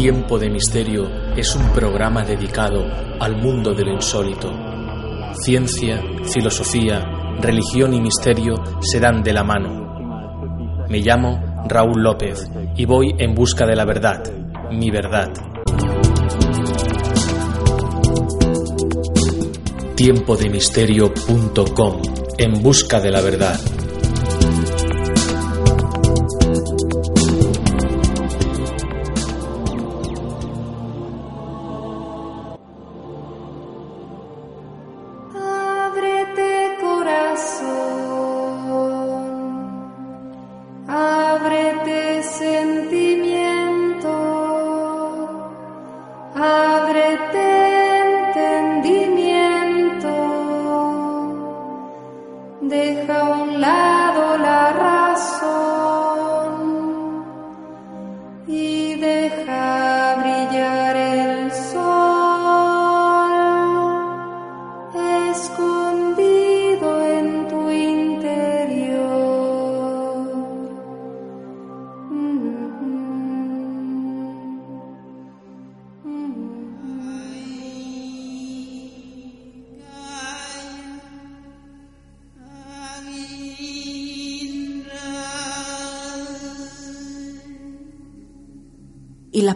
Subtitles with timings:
[0.00, 2.86] Tiempo de Misterio es un programa dedicado
[3.20, 4.50] al mundo de lo insólito.
[5.34, 7.04] Ciencia, filosofía,
[7.38, 10.86] religión y misterio se dan de la mano.
[10.88, 14.22] Me llamo Raúl López y voy en busca de la verdad,
[14.72, 15.28] mi verdad.
[19.96, 22.02] Tiempodemisterio.com
[22.38, 23.60] En busca de la verdad.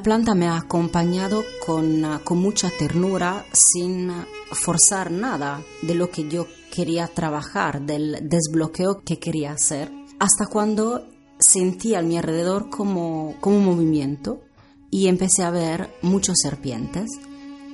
[0.05, 6.11] Planta me ha acompañado con, ah, con mucha ternura, sin ah, forzar nada de lo
[6.11, 11.07] que yo quería trabajar, del desbloqueo que quería hacer, hasta cuando
[11.39, 14.43] sentí a mi alrededor como, como un movimiento
[14.91, 17.11] y empecé a ver muchas serpientes.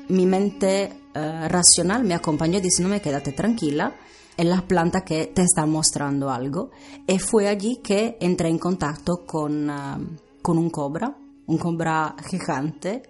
[0.08, 3.96] Mi mente eh, racional me acompañó diciéndome quédate tranquila,
[4.36, 6.70] es la planta que te está mostrando algo.
[7.08, 9.98] Y fue allí que entré en contacto con, ah,
[10.42, 11.16] con un cobra,
[11.58, 13.02] cobra gigante,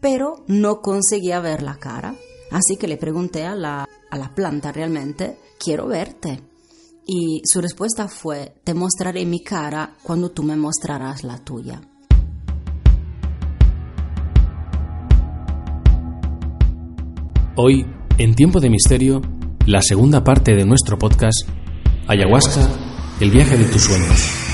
[0.00, 2.14] pero no conseguía ver la cara.
[2.50, 6.40] Así que le pregunté a la, a la planta realmente, quiero verte.
[7.06, 11.80] Y su respuesta fue, te mostraré mi cara cuando tú me mostrarás la tuya.
[17.56, 17.84] Hoy,
[18.18, 19.20] en Tiempo de Misterio,
[19.66, 21.48] la segunda parte de nuestro podcast,
[22.06, 22.68] Ayahuasca,
[23.20, 24.47] el viaje de tus sueños.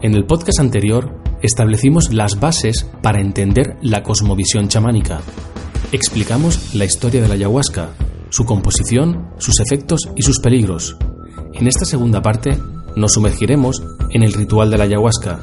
[0.00, 5.20] En el podcast anterior establecimos las bases para entender la cosmovisión chamánica.
[5.90, 7.90] Explicamos la historia de la ayahuasca,
[8.30, 10.96] su composición, sus efectos y sus peligros.
[11.54, 12.56] En esta segunda parte
[12.94, 15.40] nos sumergiremos en el ritual de la ayahuasca,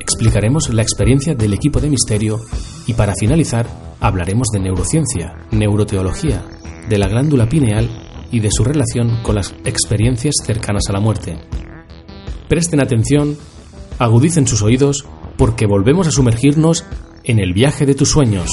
[0.00, 2.40] explicaremos la experiencia del equipo de misterio
[2.86, 3.66] y para finalizar
[4.00, 6.42] hablaremos de neurociencia, neuroteología,
[6.88, 7.88] de la glándula pineal
[8.32, 11.38] y de su relación con las experiencias cercanas a la muerte.
[12.48, 13.36] Presten atención,
[14.00, 15.04] agudicen sus oídos
[15.36, 16.84] porque volvemos a sumergirnos
[17.22, 18.50] en el viaje de tus sueños.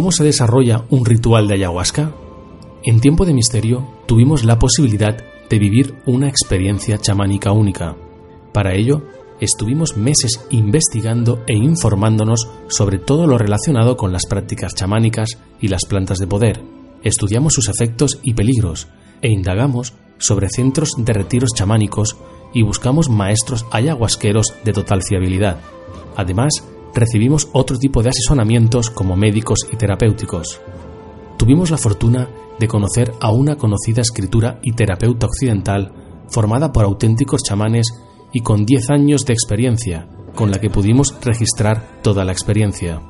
[0.00, 2.14] ¿Cómo se desarrolla un ritual de ayahuasca?
[2.84, 5.14] En tiempo de misterio tuvimos la posibilidad
[5.50, 7.98] de vivir una experiencia chamánica única.
[8.54, 9.02] Para ello,
[9.40, 15.84] estuvimos meses investigando e informándonos sobre todo lo relacionado con las prácticas chamánicas y las
[15.84, 16.62] plantas de poder.
[17.02, 18.88] Estudiamos sus efectos y peligros
[19.20, 22.16] e indagamos sobre centros de retiros chamánicos
[22.54, 25.58] y buscamos maestros ayahuasqueros de total fiabilidad.
[26.16, 26.64] Además,
[26.94, 30.60] recibimos otro tipo de asesoramientos como médicos y terapéuticos.
[31.36, 32.28] Tuvimos la fortuna
[32.58, 35.92] de conocer a una conocida escritura y terapeuta occidental
[36.28, 37.88] formada por auténticos chamanes
[38.32, 43.00] y con 10 años de experiencia, con la que pudimos registrar toda la experiencia.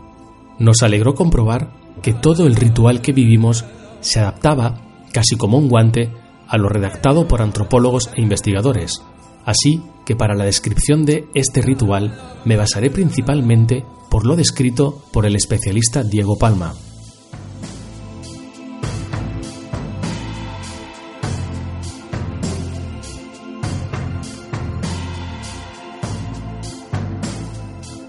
[0.59, 1.73] Nos alegró comprobar
[2.03, 3.65] que todo el ritual que vivimos
[4.01, 4.81] se adaptaba,
[5.13, 6.13] casi como un guante,
[6.49, 9.03] a lo redactado por antropólogos e investigadores.
[9.45, 15.27] Así que para la descripción de este ritual me basaré principalmente por lo descrito por
[15.27, 16.75] el especialista Diego Palma.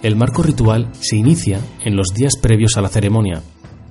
[0.02, 3.44] El marco ritual se inicia en los días previos a la ceremonia,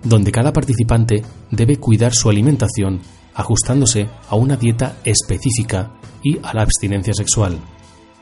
[0.02, 1.22] donde cada participante
[1.52, 3.00] debe cuidar su alimentación
[3.40, 5.92] ajustándose a una dieta específica
[6.22, 7.58] y a la abstinencia sexual.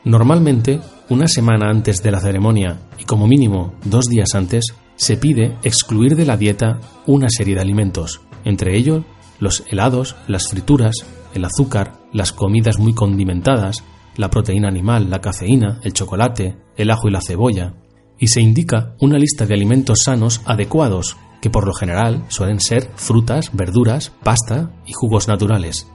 [0.03, 0.79] Normalmente,
[1.09, 6.15] una semana antes de la ceremonia y como mínimo dos días antes, se pide excluir
[6.15, 9.03] de la dieta una serie de alimentos, entre ellos
[9.39, 10.95] los helados, las frituras,
[11.33, 13.83] el azúcar, las comidas muy condimentadas,
[14.17, 17.75] la proteína animal, la cafeína, el chocolate, el ajo y la cebolla,
[18.17, 22.89] y se indica una lista de alimentos sanos adecuados, que por lo general suelen ser
[22.95, 25.87] frutas, verduras, pasta y jugos naturales.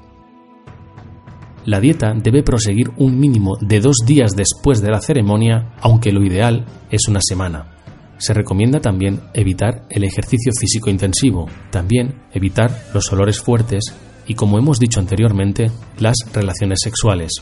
[1.67, 6.23] La dieta debe proseguir un mínimo de dos días después de la ceremonia, aunque lo
[6.23, 7.71] ideal es una semana.
[8.19, 13.95] Se recomienda también evitar el ejercicio físico intensivo, también evitar los olores fuertes
[14.27, 17.33] y, como hemos dicho anteriormente, las relaciones sexuales.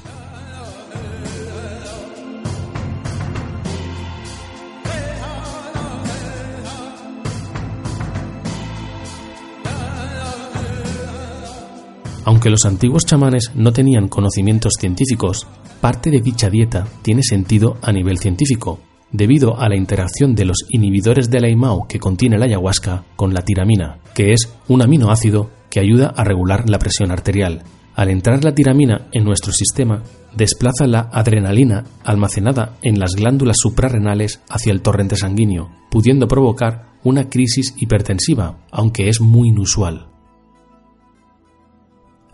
[12.25, 15.47] Aunque los antiguos chamanes no tenían conocimientos científicos,
[15.81, 18.79] parte de dicha dieta tiene sentido a nivel científico,
[19.11, 23.35] debido a la interacción de los inhibidores de la IMAO que contiene la ayahuasca con
[23.35, 27.65] la tiramina, que es un aminoácido que ayuda a regular la presión arterial.
[27.95, 30.03] Al entrar la tiramina en nuestro sistema,
[30.35, 37.29] desplaza la adrenalina almacenada en las glándulas suprarrenales hacia el torrente sanguíneo, pudiendo provocar una
[37.29, 40.12] crisis hipertensiva, aunque es muy inusual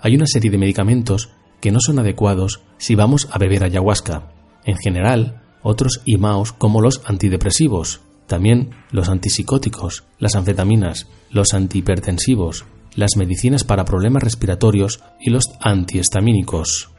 [0.00, 1.30] hay una serie de medicamentos
[1.60, 4.32] que no son adecuados si vamos a beber ayahuasca.
[4.64, 12.64] En general, otros IMAOs como los antidepresivos, también los antipsicóticos, las anfetaminas, los antihipertensivos,
[12.94, 16.90] las medicinas para problemas respiratorios y los antihistamínicos.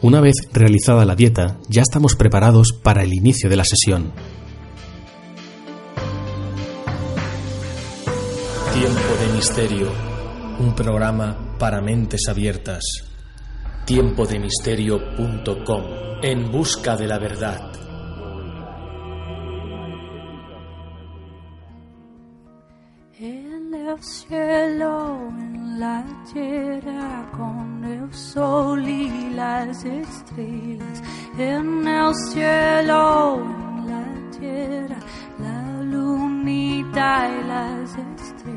[0.00, 4.12] Una vez realizada la dieta, ya estamos preparados para el inicio de la sesión.
[8.72, 10.13] Tiempo de misterio
[10.58, 12.82] un programa para mentes abiertas.
[13.84, 15.84] Tiempodemisterio.com
[16.22, 17.70] En busca de la verdad.
[23.18, 31.02] En el cielo, en la tierra, con el sol y las estrellas.
[31.38, 34.04] En el cielo, en la
[34.38, 34.96] tierra,
[35.38, 38.53] la lunita y las estrellas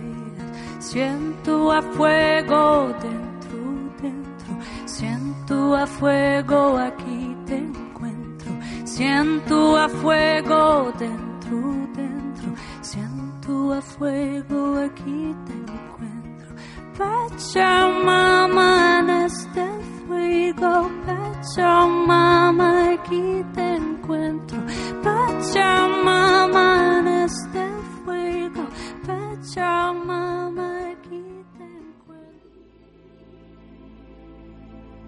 [0.98, 3.60] Siento a fuego dentro,
[4.02, 4.58] dentro.
[4.88, 8.52] Siento a fuego aquí te encuentro.
[8.84, 11.58] Siento a fuego dentro,
[11.94, 12.52] dentro.
[12.82, 16.56] Siento a fuego aquí te encuentro.
[16.98, 19.68] Pachamama en este
[20.08, 20.90] fuego.
[21.06, 24.58] Pachamama aquí te encuentro.
[25.04, 27.68] Pachamama en este
[28.04, 28.66] fuego.
[29.06, 30.77] Pachamama.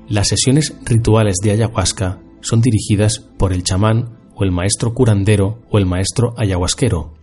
[0.10, 5.78] Las sesiones rituales de ayahuasca son dirigidas por el chamán o el maestro curandero o
[5.78, 7.14] el maestro ayahuasquero.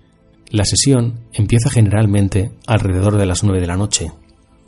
[0.50, 4.12] La sesión empieza generalmente alrededor de las 9 de la noche.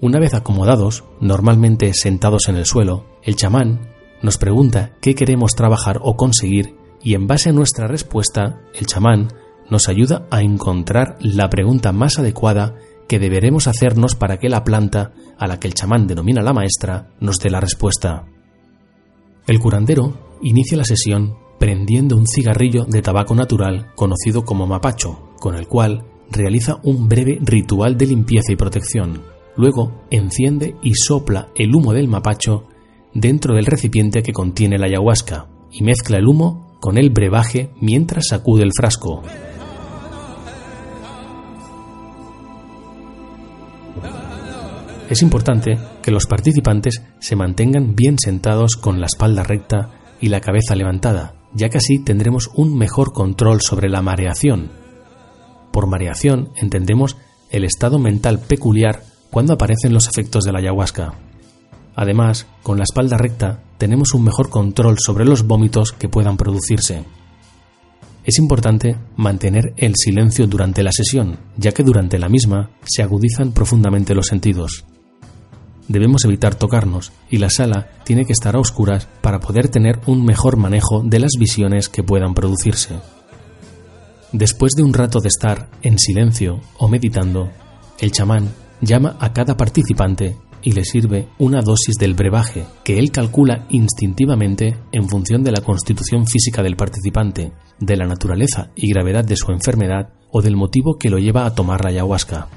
[0.01, 6.01] Una vez acomodados, normalmente sentados en el suelo, el chamán nos pregunta qué queremos trabajar
[6.03, 9.29] o conseguir y en base a nuestra respuesta, el chamán
[9.71, 12.75] nos ayuda a encontrar la pregunta más adecuada
[13.09, 17.11] que deberemos hacernos para que la planta, a la que el chamán denomina la maestra,
[17.21, 18.27] nos dé la respuesta.
[19.47, 25.55] El curandero inicia la sesión prendiendo un cigarrillo de tabaco natural conocido como mapacho, con
[25.55, 29.23] el cual realiza un breve ritual de limpieza y protección.
[29.57, 32.65] Luego enciende y sopla el humo del mapacho
[33.15, 38.29] dentro del recipiente que contiene la ayahuasca y mezcla el humo con el brebaje mientras
[38.29, 39.23] sacude el frasco.
[45.09, 50.43] Es importante que los participantes se mantengan bien sentados con la espalda recta y la
[50.43, 54.71] cabeza levantada, ya que así tendremos un mejor control sobre la mareación.
[55.73, 57.17] Por mareación entendemos
[57.51, 61.15] el estado mental peculiar cuando aparecen los efectos de la ayahuasca.
[61.97, 67.05] Además, con la espalda recta tenemos un mejor control sobre los vómitos que puedan producirse.
[68.25, 73.53] Es importante mantener el silencio durante la sesión, ya que durante la misma se agudizan
[73.53, 74.85] profundamente los sentidos.
[75.89, 80.23] Debemos evitar tocarnos y la sala tiene que estar a oscuras para poder tener un
[80.23, 82.97] mejor manejo de las visiones que puedan producirse.
[84.33, 87.51] Después de un rato de estar en silencio o meditando,
[87.99, 88.51] el chamán
[88.83, 94.77] llama a cada participante y le sirve una dosis del brebaje que él calcula instintivamente
[94.93, 99.51] en función de la constitución física del participante, de la naturaleza y gravedad de su
[99.53, 102.49] enfermedad o del motivo que lo lleva a tomar la ayahuasca.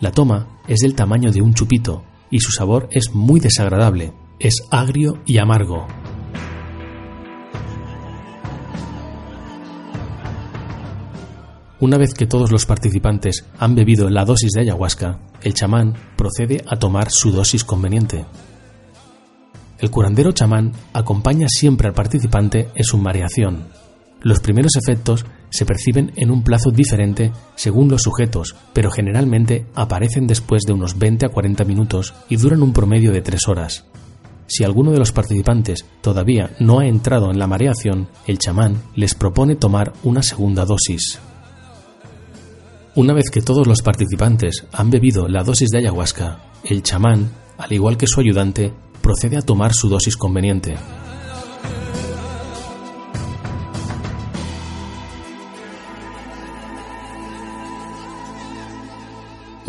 [0.00, 4.62] La toma es del tamaño de un chupito y su sabor es muy desagradable, es
[4.70, 5.86] agrio y amargo.
[11.80, 16.62] Una vez que todos los participantes han bebido la dosis de ayahuasca, el chamán procede
[16.66, 18.26] a tomar su dosis conveniente.
[19.78, 23.68] El curandero chamán acompaña siempre al participante en su mareación.
[24.22, 30.26] Los primeros efectos se perciben en un plazo diferente según los sujetos, pero generalmente aparecen
[30.26, 33.84] después de unos 20 a 40 minutos y duran un promedio de 3 horas.
[34.46, 39.14] Si alguno de los participantes todavía no ha entrado en la mareación, el chamán les
[39.14, 41.20] propone tomar una segunda dosis.
[42.96, 47.72] Una vez que todos los participantes han bebido la dosis de ayahuasca, el chamán, al
[47.72, 50.74] igual que su ayudante, procede a tomar su dosis conveniente.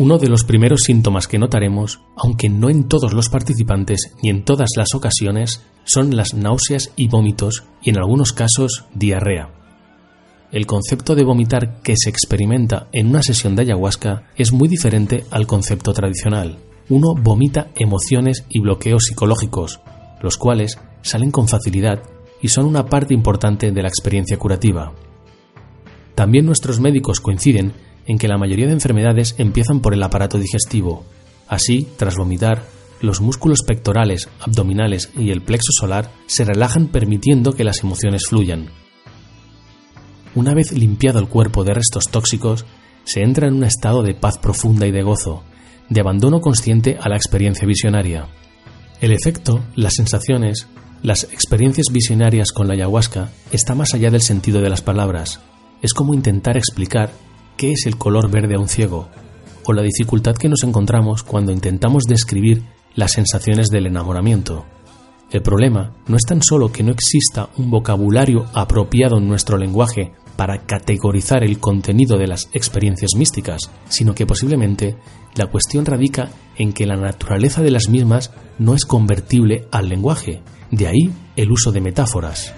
[0.02, 4.44] Uno de los primeros síntomas que notaremos, aunque no en todos los participantes ni en
[4.44, 9.62] todas las ocasiones, son las náuseas y vómitos y en algunos casos diarrea
[10.50, 15.24] el concepto de vomitar que se experimenta en una sesión de ayahuasca es muy diferente
[15.30, 16.58] al concepto tradicional.
[16.90, 19.80] Uno vomita emociones y bloqueos psicológicos,
[20.20, 22.02] los cuales salen con facilidad
[22.42, 24.92] y son una parte importante de la experiencia curativa.
[26.14, 27.72] También nuestros médicos coinciden
[28.06, 31.04] en que la mayoría de enfermedades empiezan por el aparato digestivo.
[31.48, 32.64] Así, tras vomitar,
[33.00, 38.70] los músculos pectorales, abdominales y el plexo solar se relajan permitiendo que las emociones fluyan.
[40.34, 42.64] Una vez limpiado el cuerpo de restos tóxicos,
[43.04, 45.42] se entra en un estado de paz profunda y de gozo,
[45.88, 48.28] de abandono consciente a la experiencia visionaria.
[49.00, 50.68] El efecto, las sensaciones,
[51.02, 55.40] las experiencias visionarias con la ayahuasca está más allá del sentido de las palabras.
[55.82, 57.10] Es como intentar explicar
[57.56, 59.08] qué es el color verde a un ciego,
[59.64, 62.62] o la dificultad que nos encontramos cuando intentamos describir
[62.94, 64.64] las sensaciones del enamoramiento.
[65.30, 70.12] El problema no es tan solo que no exista un vocabulario apropiado en nuestro lenguaje
[70.36, 74.96] para categorizar el contenido de las experiencias místicas, sino que posiblemente
[75.34, 80.42] la cuestión radica en que la naturaleza de las mismas no es convertible al lenguaje,
[80.70, 82.52] de ahí el uso de metáforas.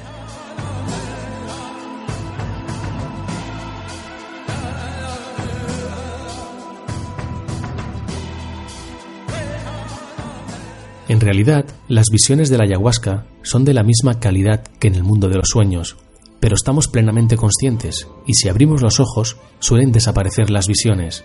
[11.15, 15.05] En realidad, las visiones de la ayahuasca son de la misma calidad que en el
[15.05, 15.97] mundo de los sueños,
[16.41, 21.25] pero estamos plenamente conscientes y si abrimos los ojos suelen desaparecer las visiones.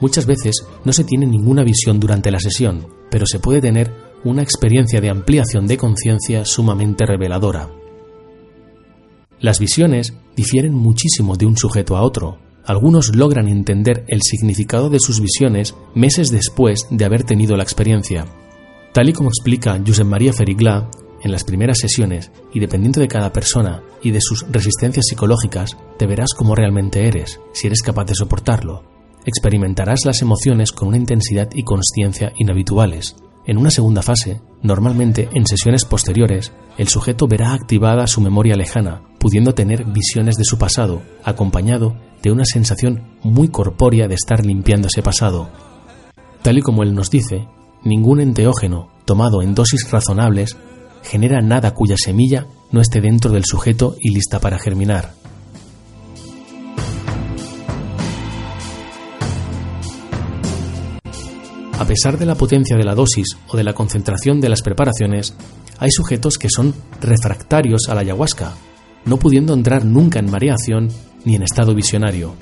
[0.00, 4.42] Muchas veces no se tiene ninguna visión durante la sesión, pero se puede tener una
[4.42, 7.70] experiencia de ampliación de conciencia sumamente reveladora.
[9.38, 12.38] Las visiones difieren muchísimo de un sujeto a otro.
[12.66, 18.26] Algunos logran entender el significado de sus visiones meses después de haber tenido la experiencia.
[18.92, 20.90] Tal y como explica Josep María Ferigla,
[21.22, 26.06] en las primeras sesiones y dependiendo de cada persona y de sus resistencias psicológicas, te
[26.06, 28.84] verás como realmente eres, si eres capaz de soportarlo.
[29.24, 33.16] Experimentarás las emociones con una intensidad y conciencia inhabituales.
[33.46, 39.02] En una segunda fase, normalmente en sesiones posteriores, el sujeto verá activada su memoria lejana,
[39.18, 44.88] pudiendo tener visiones de su pasado, acompañado de una sensación muy corpórea de estar limpiando
[44.88, 45.48] ese pasado.
[46.42, 47.46] Tal y como él nos dice,
[47.84, 50.56] ningún enteógeno, tomado en dosis razonables,
[51.02, 55.12] genera nada cuya semilla no esté dentro del sujeto y lista para germinar.
[61.78, 65.34] A pesar de la potencia de la dosis o de la concentración de las preparaciones,
[65.78, 68.54] hay sujetos que son refractarios a la ayahuasca,
[69.04, 70.88] no pudiendo entrar nunca en mareación
[71.24, 72.36] ni en estado visionario.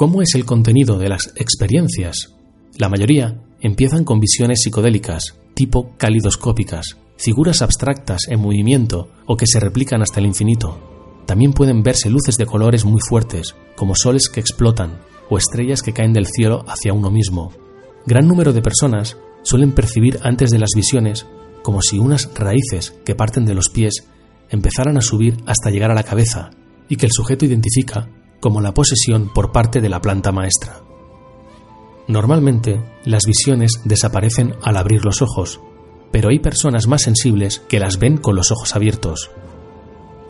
[0.00, 2.34] ¿Cómo es el contenido de las experiencias?
[2.78, 9.60] La mayoría empiezan con visiones psicodélicas, tipo calidoscópicas, figuras abstractas en movimiento o que se
[9.60, 11.22] replican hasta el infinito.
[11.26, 15.92] También pueden verse luces de colores muy fuertes, como soles que explotan o estrellas que
[15.92, 17.52] caen del cielo hacia uno mismo.
[18.06, 21.26] Gran número de personas suelen percibir antes de las visiones
[21.62, 24.06] como si unas raíces que parten de los pies
[24.48, 26.52] empezaran a subir hasta llegar a la cabeza
[26.88, 28.08] y que el sujeto identifica
[28.40, 30.80] como la posesión por parte de la planta maestra.
[32.08, 35.60] Normalmente, las visiones desaparecen al abrir los ojos,
[36.10, 39.30] pero hay personas más sensibles que las ven con los ojos abiertos.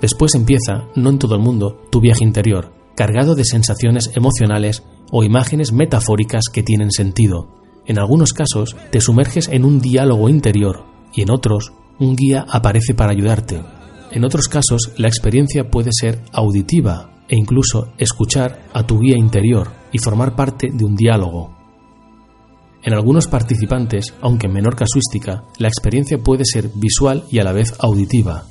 [0.02, 5.25] Después empieza, no en todo el mundo, tu viaje interior, cargado de sensaciones emocionales o
[5.25, 7.49] imágenes metafóricas que tienen sentido.
[7.87, 12.95] En algunos casos, te sumerges en un diálogo interior y en otros, un guía aparece
[12.95, 13.62] para ayudarte.
[14.11, 19.70] En otros casos, la experiencia puede ser auditiva e incluso escuchar a tu guía interior
[19.92, 21.56] y formar parte de un diálogo.
[22.82, 27.52] En algunos participantes, aunque en menor casuística, la experiencia puede ser visual y a la
[27.52, 28.46] vez auditiva.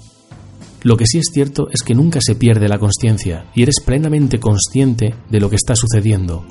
[0.82, 4.40] Lo que sí es cierto es que nunca se pierde la conciencia y eres plenamente
[4.40, 6.46] consciente de lo que está sucediendo.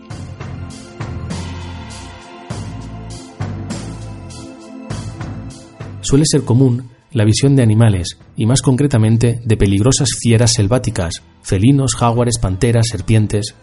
[6.02, 11.94] Suele ser común la visión de animales, y más concretamente de peligrosas fieras selváticas, felinos,
[11.94, 13.54] jaguares, panteras, serpientes.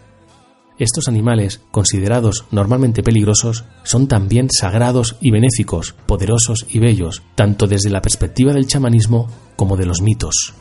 [0.78, 7.90] Estos animales, considerados normalmente peligrosos, son también sagrados y benéficos, poderosos y bellos, tanto desde
[7.90, 10.54] la perspectiva del chamanismo como de los mitos.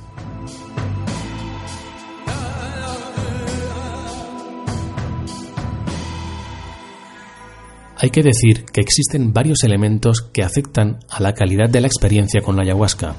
[7.98, 12.42] Hay que decir que existen varios elementos que afectan a la calidad de la experiencia
[12.42, 13.16] con la ayahuasca.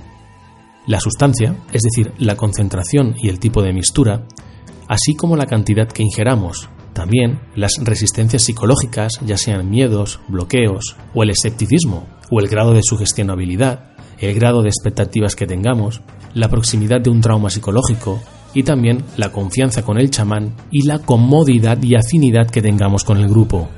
[0.87, 4.26] La sustancia, es decir, la concentración y el tipo de mistura,
[4.87, 11.23] así como la cantidad que ingeramos, también las resistencias psicológicas, ya sean miedos, bloqueos o
[11.23, 16.02] el escepticismo, o el grado de sugestionabilidad, el grado de expectativas que tengamos,
[16.34, 20.99] la proximidad de un trauma psicológico y también la confianza con el chamán y la
[20.99, 23.69] comodidad y afinidad que tengamos con el grupo.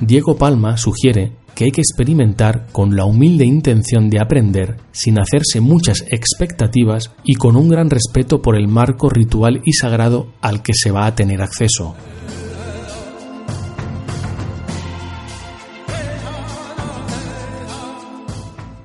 [0.00, 5.62] Diego Palma sugiere que hay que experimentar con la humilde intención de aprender sin hacerse
[5.62, 10.72] muchas expectativas y con un gran respeto por el marco ritual y sagrado al que
[10.74, 11.96] se va a tener acceso.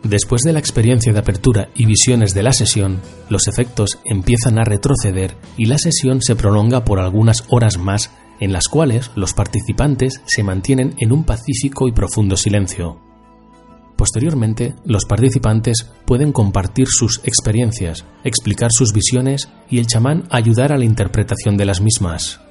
[0.03, 4.63] Después de la experiencia de apertura y visiones de la sesión, los efectos empiezan a
[4.63, 10.21] retroceder y la sesión se prolonga por algunas horas más en las cuales los participantes
[10.25, 12.99] se mantienen en un pacífico y profundo silencio.
[13.95, 20.77] Posteriormente, los participantes pueden compartir sus experiencias, explicar sus visiones y el chamán ayudar a
[20.77, 22.41] la interpretación de las mismas.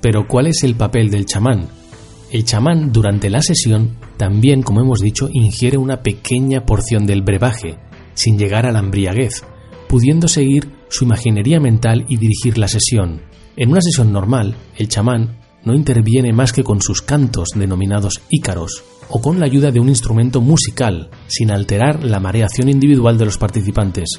[0.00, 1.68] Pero ¿cuál es el papel del chamán?
[2.32, 7.78] El chamán durante la sesión también, como hemos dicho, ingiere una pequeña porción del brebaje,
[8.14, 9.44] sin llegar a la embriaguez,
[9.88, 13.29] pudiendo seguir su imaginería mental y dirigir la sesión.
[13.60, 18.82] En una sesión normal, el chamán no interviene más que con sus cantos denominados ícaros
[19.10, 23.36] o con la ayuda de un instrumento musical, sin alterar la mareación individual de los
[23.36, 24.18] participantes.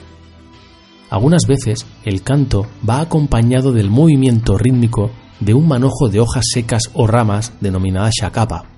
[1.10, 6.84] Algunas veces el canto va acompañado del movimiento rítmico de un manojo de hojas secas
[6.94, 8.71] o ramas denominada shakapa.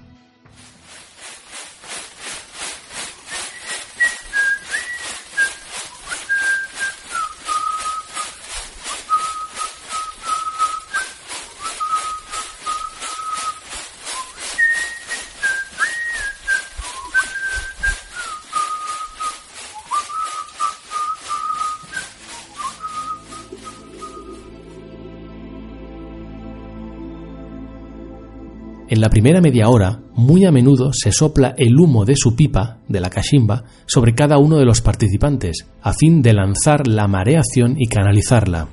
[29.04, 33.02] La primera media hora, muy a menudo se sopla el humo de su pipa, de
[33.02, 37.88] la cachimba, sobre cada uno de los participantes, a fin de lanzar la mareación y
[37.88, 38.70] canalizarla.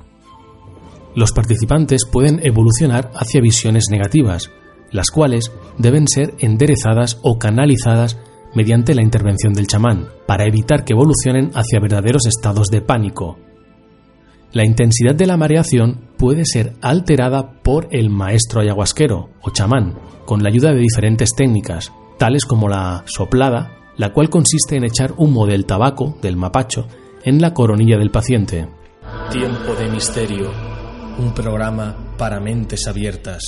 [1.17, 4.49] Los participantes pueden evolucionar hacia visiones negativas,
[4.89, 8.17] las cuales deben ser enderezadas o canalizadas
[8.55, 13.37] mediante la intervención del chamán, para evitar que evolucionen hacia verdaderos estados de pánico,
[14.53, 20.43] la intensidad de la mareación puede ser alterada por el maestro ayahuasquero o chamán, con
[20.43, 25.45] la ayuda de diferentes técnicas, tales como la soplada, la cual consiste en echar humo
[25.47, 26.87] del tabaco, del mapacho,
[27.23, 28.67] en la coronilla del paciente.
[29.31, 30.51] Tiempo de misterio,
[31.17, 33.43] un programa para mentes abiertas.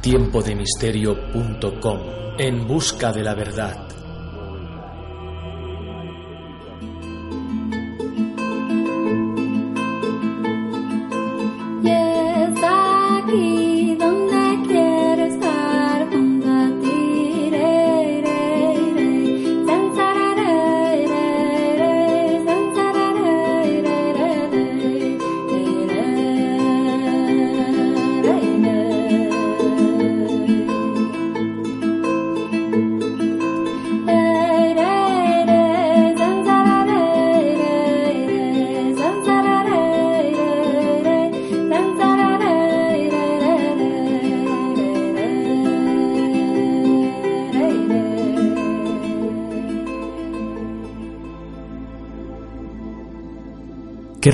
[0.00, 1.98] Tiempodemisterio.com,
[2.38, 3.97] en busca de la verdad.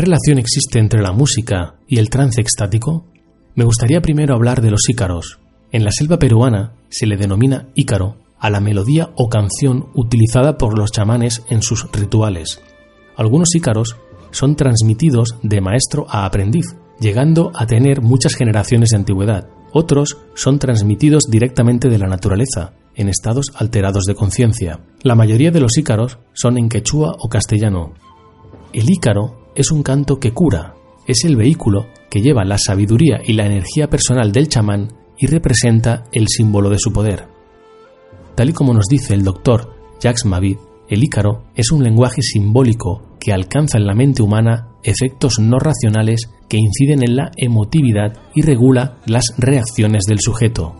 [0.05, 3.07] Relación existe entre la música y el trance extático?
[3.55, 5.39] Me gustaría primero hablar de los ícaros.
[5.73, 10.79] En la selva peruana se le denomina ícaro a la melodía o canción utilizada por
[10.79, 12.61] los chamanes en sus rituales.
[13.17, 13.97] Algunos ícaros
[14.33, 16.67] son transmitidos de maestro a aprendiz,
[17.01, 19.49] llegando a tener muchas generaciones de antigüedad.
[19.73, 24.81] Otros son transmitidos directamente de la naturaleza, en estados alterados de conciencia.
[25.03, 27.95] La mayoría de los ícaros son en quechua o castellano.
[28.73, 30.75] El ícaro es un canto que cura,
[31.07, 36.05] es el vehículo que lleva la sabiduría y la energía personal del chamán y representa
[36.13, 37.29] el símbolo de su poder.
[38.35, 40.57] Tal y como nos dice el doctor Jacques Mavid,
[40.89, 46.31] el ícaro es un lenguaje simbólico que alcanza en la mente humana efectos no racionales
[46.49, 50.75] que inciden en la emotividad y regula las reacciones del sujeto.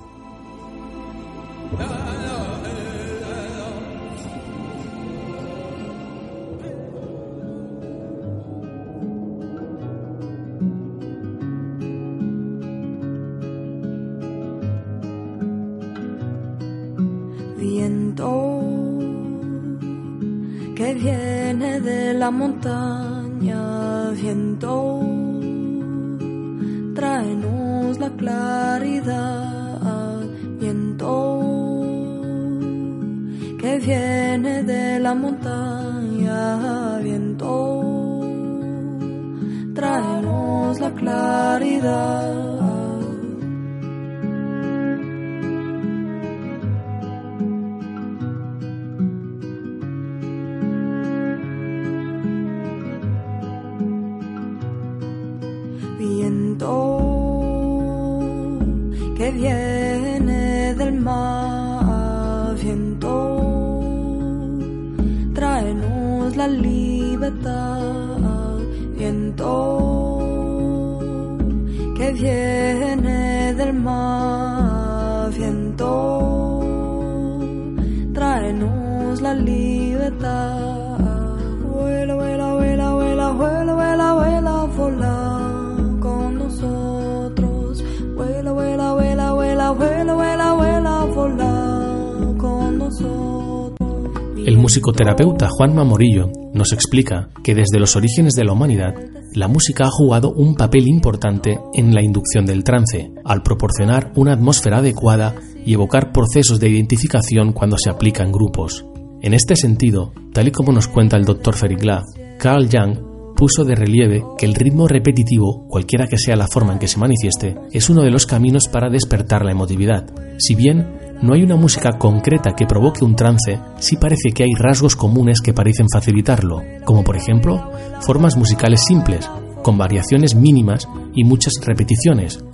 [95.55, 98.95] Musicoterapeuta Juan Morillo nos explica que desde los orígenes de la humanidad,
[99.35, 104.33] la música ha jugado un papel importante en la inducción del trance, al proporcionar una
[104.33, 108.85] atmósfera adecuada y evocar procesos de identificación cuando se aplica en grupos.
[109.23, 111.55] En este sentido, tal y como nos cuenta el Dr.
[111.55, 112.05] Ferigla,
[112.39, 116.79] Carl Jung puso de relieve que el ritmo repetitivo, cualquiera que sea la forma en
[116.79, 120.07] que se manifieste, es uno de los caminos para despertar la emotividad.
[120.39, 124.53] Si bien no hay una música concreta que provoque un trance, sí parece que hay
[124.53, 129.31] rasgos comunes que parecen facilitarlo, como por ejemplo formas musicales simples,
[129.63, 132.45] con variaciones mínimas y muchas repeticiones,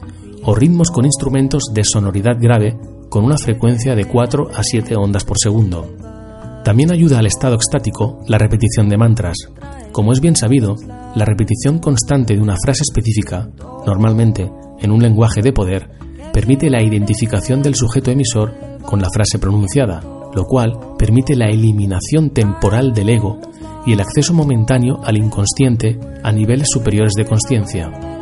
[0.44, 2.78] o ritmos con instrumentos de sonoridad grave
[3.08, 5.92] con una frecuencia de 4 a 7 ondas por segundo.
[6.64, 9.36] También ayuda al estado extático la repetición de mantras.
[9.90, 10.76] Como es bien sabido,
[11.16, 13.48] la repetición constante de una frase específica,
[13.84, 15.90] normalmente en un lenguaje de poder,
[16.32, 20.00] permite la identificación del sujeto emisor con la frase pronunciada,
[20.34, 23.38] lo cual permite la eliminación temporal del ego
[23.86, 28.19] y el acceso momentáneo al inconsciente a niveles superiores de conciencia.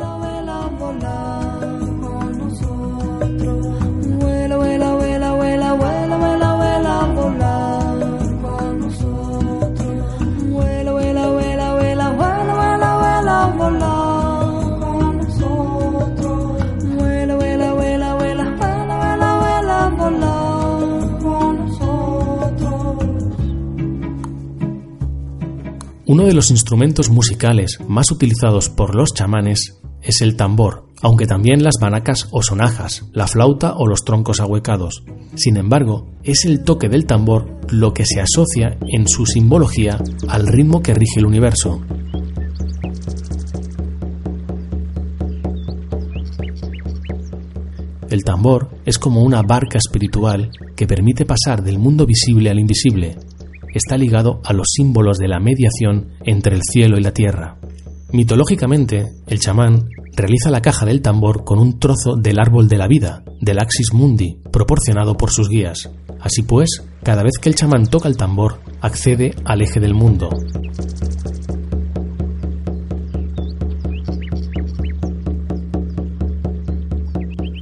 [26.09, 31.61] Uno de los instrumentos musicales más utilizados por los chamanes es el tambor, aunque también
[31.61, 35.03] las banacas o sonajas, la flauta o los troncos ahuecados.
[35.35, 40.47] Sin embargo, es el toque del tambor lo que se asocia en su simbología al
[40.47, 41.79] ritmo que rige el universo.
[48.09, 53.15] El tambor es como una barca espiritual que permite pasar del mundo visible al invisible.
[53.73, 57.57] Está ligado a los símbolos de la mediación entre el cielo y la tierra.
[58.11, 62.87] Mitológicamente, el chamán realiza la caja del tambor con un trozo del árbol de la
[62.87, 65.91] vida, del Axis Mundi, proporcionado por sus guías.
[66.19, 70.29] Así pues, cada vez que el chamán toca el tambor, accede al eje del mundo.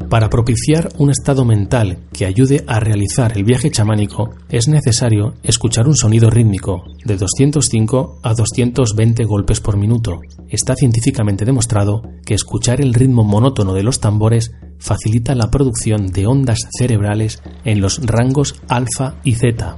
[0.10, 5.86] Para propiciar un estado mental que ayude a realizar el viaje chamánico es necesario escuchar
[5.86, 10.22] un sonido rítmico de 205 a 220 golpes por minuto.
[10.48, 16.26] Está científicamente demostrado que escuchar el ritmo monótono de los tambores facilita la producción de
[16.26, 19.78] ondas cerebrales en los rangos alfa y zeta.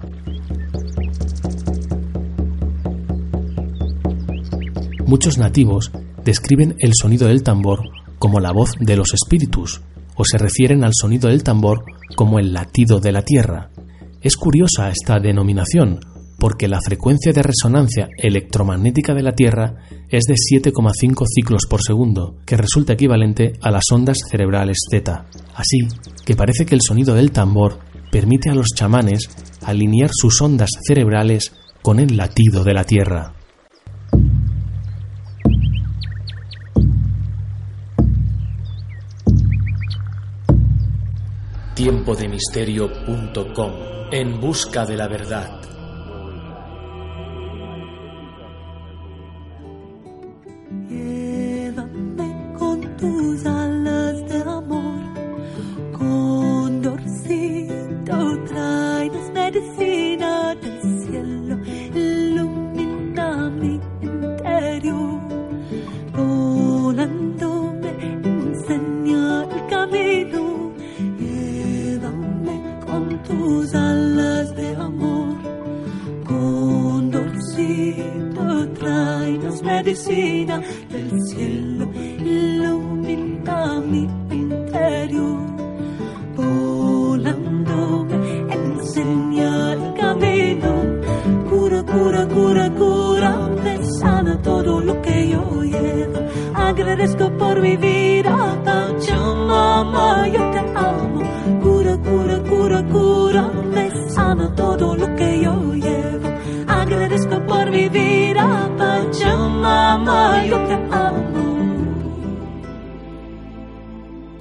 [5.07, 5.91] Muchos nativos
[6.23, 7.79] describen el sonido del tambor
[8.19, 9.81] como la voz de los espíritus,
[10.19, 11.85] o se refieren al sonido del tambor
[12.17, 13.71] como el latido de la tierra.
[14.21, 16.01] Es curiosa esta denominación,
[16.37, 19.77] porque la frecuencia de resonancia electromagnética de la Tierra
[20.09, 25.25] es de 7,5 ciclos por segundo, que resulta equivalente a las ondas cerebrales Z.
[25.55, 25.87] Así
[26.25, 27.79] que parece que el sonido del tambor
[28.11, 29.29] permite a los chamanes
[29.63, 33.38] alinear sus ondas cerebrales con el latido de la Tierra.
[41.79, 43.71] tiempodemisterio.com
[44.11, 45.58] En busca de la verdad.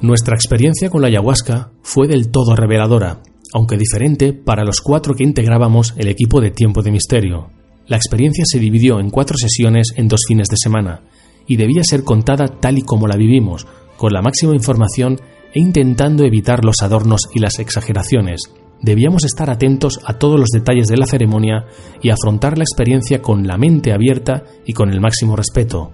[0.09, 3.21] Nuestra experiencia con la ayahuasca fue del todo reveladora,
[3.53, 7.51] aunque diferente para los cuatro que integrábamos el equipo de Tiempo de Misterio.
[7.87, 11.03] La experiencia se dividió en cuatro sesiones en dos fines de semana,
[11.47, 13.67] y debía ser contada tal y como la vivimos,
[13.99, 15.21] con la máxima información
[15.53, 18.41] e intentando evitar los adornos y las exageraciones.
[18.81, 21.67] Debíamos estar atentos a todos los detalles de la ceremonia
[22.01, 25.93] y afrontar la experiencia con la mente abierta y con el máximo respeto.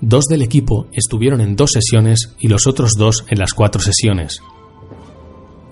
[0.00, 4.40] Dos del equipo estuvieron en dos sesiones y los otros dos en las cuatro sesiones.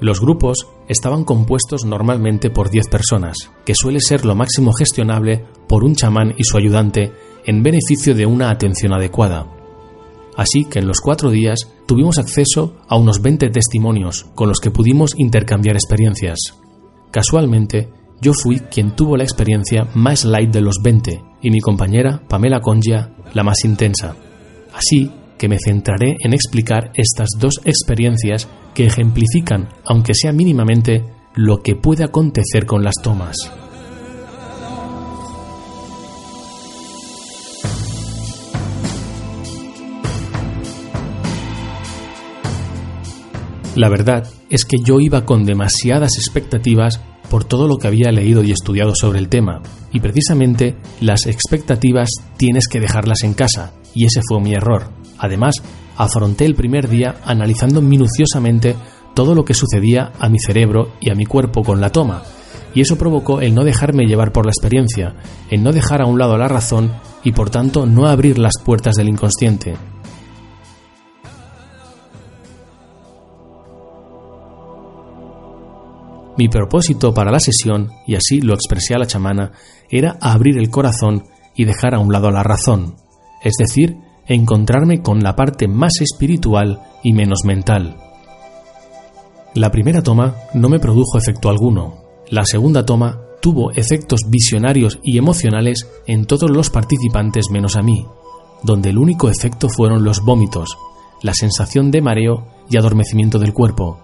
[0.01, 5.83] Los grupos estaban compuestos normalmente por 10 personas, que suele ser lo máximo gestionable por
[5.83, 7.13] un chamán y su ayudante
[7.47, 9.47] en beneficio de una atención adecuada.
[10.37, 14.71] Así que en los cuatro días tuvimos acceso a unos 20 testimonios con los que
[14.71, 16.39] pudimos intercambiar experiencias.
[17.11, 17.89] Casualmente,
[18.21, 22.61] yo fui quien tuvo la experiencia más light de los 20 y mi compañera, Pamela
[22.61, 24.17] Congia, la más intensa.
[24.75, 31.05] Así que me centraré en explicar estas dos experiencias que ejemplifican, aunque sea mínimamente,
[31.35, 33.37] lo que puede acontecer con las tomas.
[43.77, 48.43] La verdad es que yo iba con demasiadas expectativas por todo lo que había leído
[48.43, 49.63] y estudiado sobre el tema,
[49.93, 54.91] y precisamente las expectativas tienes que dejarlas en casa, y ese fue mi error.
[55.19, 55.57] Además,
[55.97, 58.77] afronté el primer día analizando minuciosamente
[59.15, 62.23] todo lo que sucedía a mi cerebro y a mi cuerpo con la toma,
[62.75, 65.15] y eso provocó el no dejarme llevar por la experiencia,
[65.51, 66.93] el no dejar a un lado la razón
[67.25, 69.77] y por tanto no abrir las puertas del inconsciente.
[76.39, 79.51] Mi propósito para la sesión, y así lo expresé a la chamana,
[79.91, 81.25] era abrir el corazón
[81.57, 82.95] y dejar a un lado la razón,
[83.43, 87.97] es decir, encontrarme con la parte más espiritual y menos mental.
[89.55, 92.05] La primera toma no me produjo efecto alguno.
[92.31, 98.07] La segunda toma tuvo efectos visionarios y emocionales en todos los participantes menos a mí,
[98.63, 100.69] donde el único efecto fueron los vómitos,
[101.21, 103.99] la sensación de mareo y adormecimiento del cuerpo,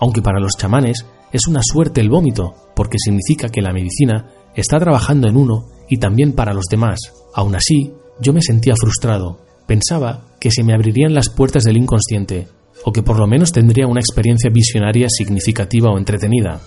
[0.00, 4.78] aunque para los chamanes es una suerte el vómito, porque significa que la medicina está
[4.78, 6.98] trabajando en uno y también para los demás.
[7.34, 9.40] Aún así, yo me sentía frustrado.
[9.66, 12.48] Pensaba que se me abrirían las puertas del inconsciente,
[12.84, 16.60] o que por lo menos tendría una experiencia visionaria significativa o entretenida.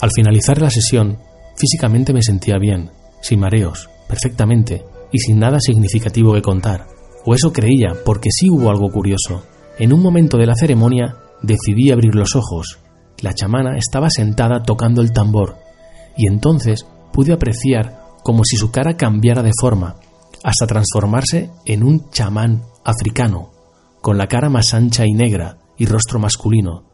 [0.00, 1.18] Al finalizar la sesión,
[1.56, 6.86] físicamente me sentía bien, sin mareos, perfectamente, y sin nada significativo que contar.
[7.24, 9.44] O eso creía, porque sí hubo algo curioso.
[9.78, 12.78] En un momento de la ceremonia decidí abrir los ojos.
[13.20, 15.56] La chamana estaba sentada tocando el tambor,
[16.16, 19.96] y entonces pude apreciar como si su cara cambiara de forma,
[20.42, 23.50] hasta transformarse en un chamán africano,
[24.00, 26.84] con la cara más ancha y negra y rostro masculino.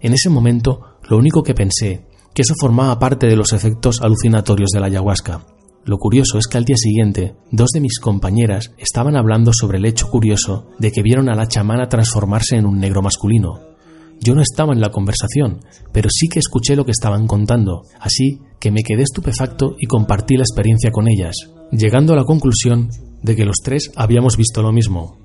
[0.00, 4.70] En ese momento lo único que pensé, que eso formaba parte de los efectos alucinatorios
[4.70, 5.46] de la ayahuasca.
[5.84, 9.86] Lo curioso es que al día siguiente, dos de mis compañeras estaban hablando sobre el
[9.86, 13.67] hecho curioso de que vieron a la chamana transformarse en un negro masculino.
[14.20, 15.60] Yo no estaba en la conversación,
[15.92, 20.36] pero sí que escuché lo que estaban contando, así que me quedé estupefacto y compartí
[20.36, 21.36] la experiencia con ellas,
[21.70, 22.90] llegando a la conclusión
[23.22, 25.18] de que los tres habíamos visto lo mismo.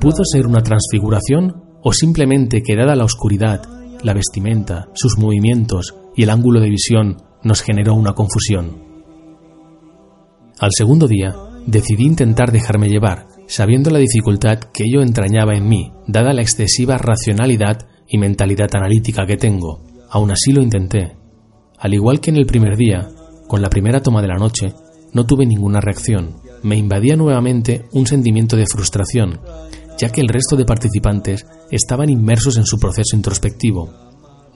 [0.00, 3.62] Pudo ser una transfiguración o simplemente que dada la oscuridad,
[4.02, 8.88] la vestimenta, sus movimientos y el ángulo de visión nos generó una confusión.
[10.60, 11.34] Al segundo día,
[11.66, 16.98] decidí intentar dejarme llevar, sabiendo la dificultad que ello entrañaba en mí, dada la excesiva
[16.98, 19.82] racionalidad y mentalidad analítica que tengo.
[20.10, 21.16] Aún así lo intenté.
[21.78, 23.08] Al igual que en el primer día,
[23.46, 24.74] con la primera toma de la noche,
[25.12, 26.36] no tuve ninguna reacción.
[26.62, 29.40] Me invadía nuevamente un sentimiento de frustración,
[29.98, 33.92] ya que el resto de participantes estaban inmersos en su proceso introspectivo.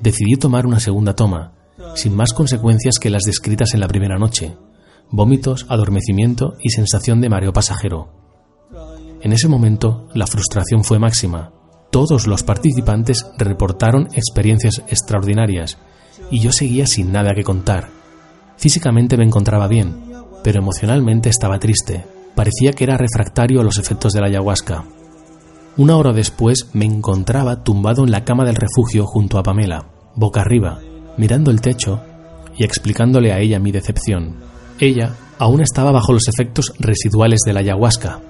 [0.01, 1.53] Decidí tomar una segunda toma,
[1.95, 4.57] sin más consecuencias que las descritas en la primera noche,
[5.11, 8.09] vómitos, adormecimiento y sensación de mareo pasajero.
[9.21, 11.53] En ese momento, la frustración fue máxima.
[11.91, 15.79] Todos los participantes reportaron experiencias extraordinarias
[16.31, 17.91] y yo seguía sin nada que contar.
[18.57, 22.07] Físicamente me encontraba bien, pero emocionalmente estaba triste.
[22.35, 24.85] Parecía que era refractario a los efectos de la ayahuasca.
[25.79, 30.43] Una hora después me encontraba tumbado en la cama del refugio junto a Pamela, boca
[30.43, 30.81] arriba,
[31.17, 32.01] mirando el techo
[32.59, 34.37] y explicándole a ella mi decepción.
[34.79, 38.21] Ella aún estaba bajo los efectos residuales de la ayahuasca.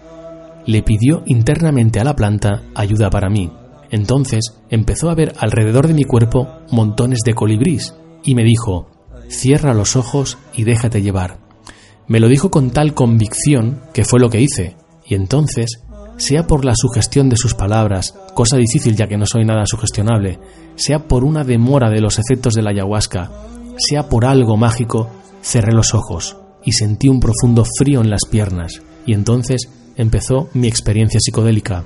[0.66, 3.50] Le pidió internamente a la planta ayuda para mí.
[3.90, 8.88] Entonces empezó a ver alrededor de mi cuerpo montones de colibrís y me dijo,
[9.28, 11.38] cierra los ojos y déjate llevar.
[12.06, 15.82] Me lo dijo con tal convicción que fue lo que hice, y entonces,
[16.16, 20.38] sea por la sugestión de sus palabras, cosa difícil ya que no soy nada sugestionable,
[20.76, 23.30] sea por una demora de los efectos de la ayahuasca,
[23.76, 25.10] sea por algo mágico,
[25.42, 30.68] cerré los ojos y sentí un profundo frío en las piernas, y entonces empezó mi
[30.68, 31.84] experiencia psicodélica.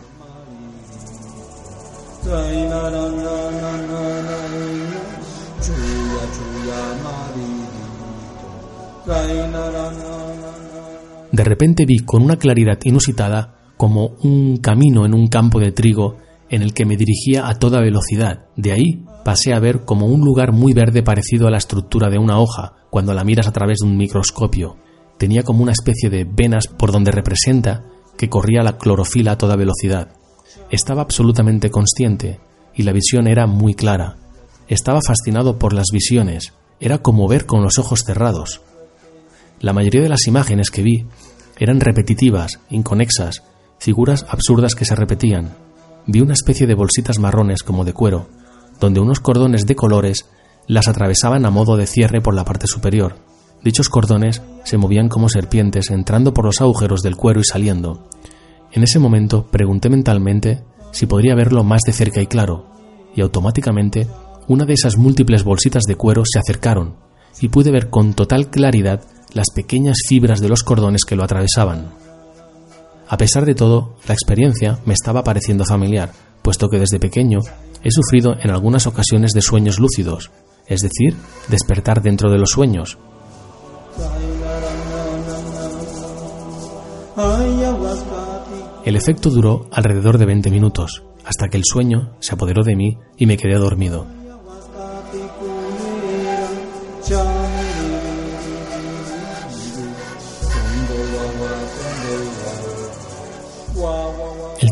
[11.32, 16.16] De repente vi con una claridad inusitada como un camino en un campo de trigo
[16.48, 18.46] en el que me dirigía a toda velocidad.
[18.56, 22.18] De ahí pasé a ver como un lugar muy verde parecido a la estructura de
[22.18, 24.76] una hoja cuando la miras a través de un microscopio.
[25.18, 27.84] Tenía como una especie de venas por donde representa
[28.16, 30.12] que corría la clorofila a toda velocidad.
[30.70, 32.40] Estaba absolutamente consciente
[32.74, 34.16] y la visión era muy clara.
[34.68, 36.52] Estaba fascinado por las visiones.
[36.80, 38.60] Era como ver con los ojos cerrados.
[39.60, 41.06] La mayoría de las imágenes que vi
[41.58, 43.42] eran repetitivas, inconexas,
[43.78, 45.56] figuras absurdas que se repetían.
[46.06, 48.28] Vi una especie de bolsitas marrones como de cuero,
[48.80, 50.26] donde unos cordones de colores
[50.66, 53.16] las atravesaban a modo de cierre por la parte superior.
[53.62, 58.08] Dichos cordones se movían como serpientes entrando por los agujeros del cuero y saliendo.
[58.72, 60.62] En ese momento pregunté mentalmente
[60.92, 62.66] si podría verlo más de cerca y claro,
[63.14, 64.06] y automáticamente
[64.48, 66.94] una de esas múltiples bolsitas de cuero se acercaron
[67.40, 69.02] y pude ver con total claridad
[69.32, 72.05] las pequeñas fibras de los cordones que lo atravesaban.
[73.08, 77.38] A pesar de todo, la experiencia me estaba pareciendo familiar, puesto que desde pequeño
[77.82, 80.32] he sufrido en algunas ocasiones de sueños lúcidos,
[80.66, 81.16] es decir,
[81.48, 82.98] despertar dentro de los sueños.
[88.84, 92.98] El efecto duró alrededor de 20 minutos, hasta que el sueño se apoderó de mí
[93.16, 94.06] y me quedé dormido.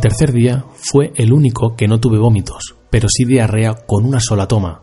[0.04, 4.46] Tercer día fue el único que no tuve vómitos, pero sí diarrea con una sola
[4.46, 4.82] toma.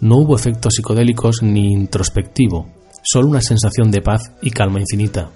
[0.00, 2.68] No hubo efectos psicodélicos ni introspectivo,
[3.02, 5.30] solo una sensación de paz y calma infinita.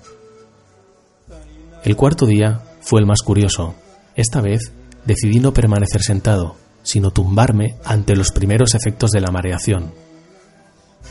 [1.85, 3.75] El cuarto día fue el más curioso.
[4.15, 4.73] Esta vez
[5.07, 9.95] decidí no permanecer sentado, sino tumbarme ante los primeros efectos de la mareación.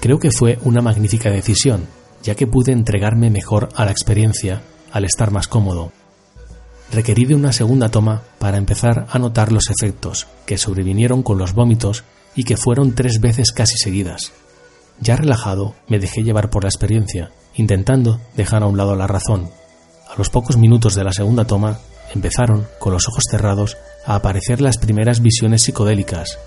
[0.02, 1.88] Creo que fue una magnífica decisión,
[2.22, 4.62] ya que pude entregarme mejor a la experiencia
[4.92, 5.92] al estar más cómodo.
[6.94, 11.54] Requerí de una segunda toma para empezar a notar los efectos que sobrevinieron con los
[11.54, 12.04] vómitos
[12.36, 14.32] y que fueron tres veces casi seguidas.
[15.00, 19.50] Ya relajado, me dejé llevar por la experiencia, intentando dejar a un lado la razón.
[20.08, 21.80] A los pocos minutos de la segunda toma,
[22.14, 26.38] empezaron, con los ojos cerrados, a aparecer las primeras visiones psicodélicas.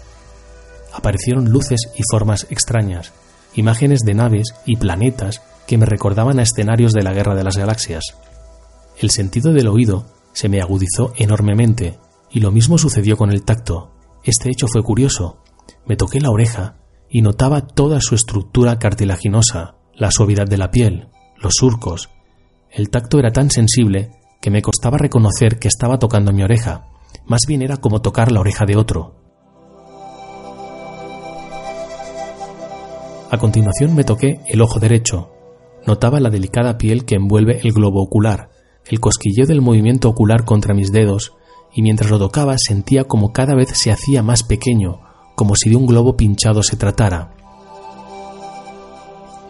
[0.93, 3.13] Aparecieron luces y formas extrañas,
[3.55, 7.57] imágenes de naves y planetas que me recordaban a escenarios de la Guerra de las
[7.57, 8.05] Galaxias.
[8.99, 10.07] El sentido del oído
[10.37, 11.99] se me agudizó enormemente,
[12.31, 13.95] y lo mismo sucedió con el tacto.
[14.23, 15.39] Este hecho fue curioso.
[15.87, 16.77] Me toqué la oreja
[17.09, 21.09] y notaba toda su estructura cartilaginosa, la suavidad de la piel,
[21.39, 22.11] los surcos.
[22.71, 24.11] El tacto era tan sensible
[24.43, 26.87] que me costaba reconocer que estaba tocando mi oreja,
[27.25, 29.15] más bien era como tocar la oreja de otro.
[33.31, 35.31] A continuación me toqué el ojo derecho.
[35.87, 38.51] Notaba la delicada piel que envuelve el globo ocular,
[38.89, 41.33] el cosquilleo del movimiento ocular contra mis dedos,
[41.75, 45.01] y mientras lo tocaba sentía como cada vez se hacía más pequeño,
[45.35, 47.35] como si de un globo pinchado se tratara.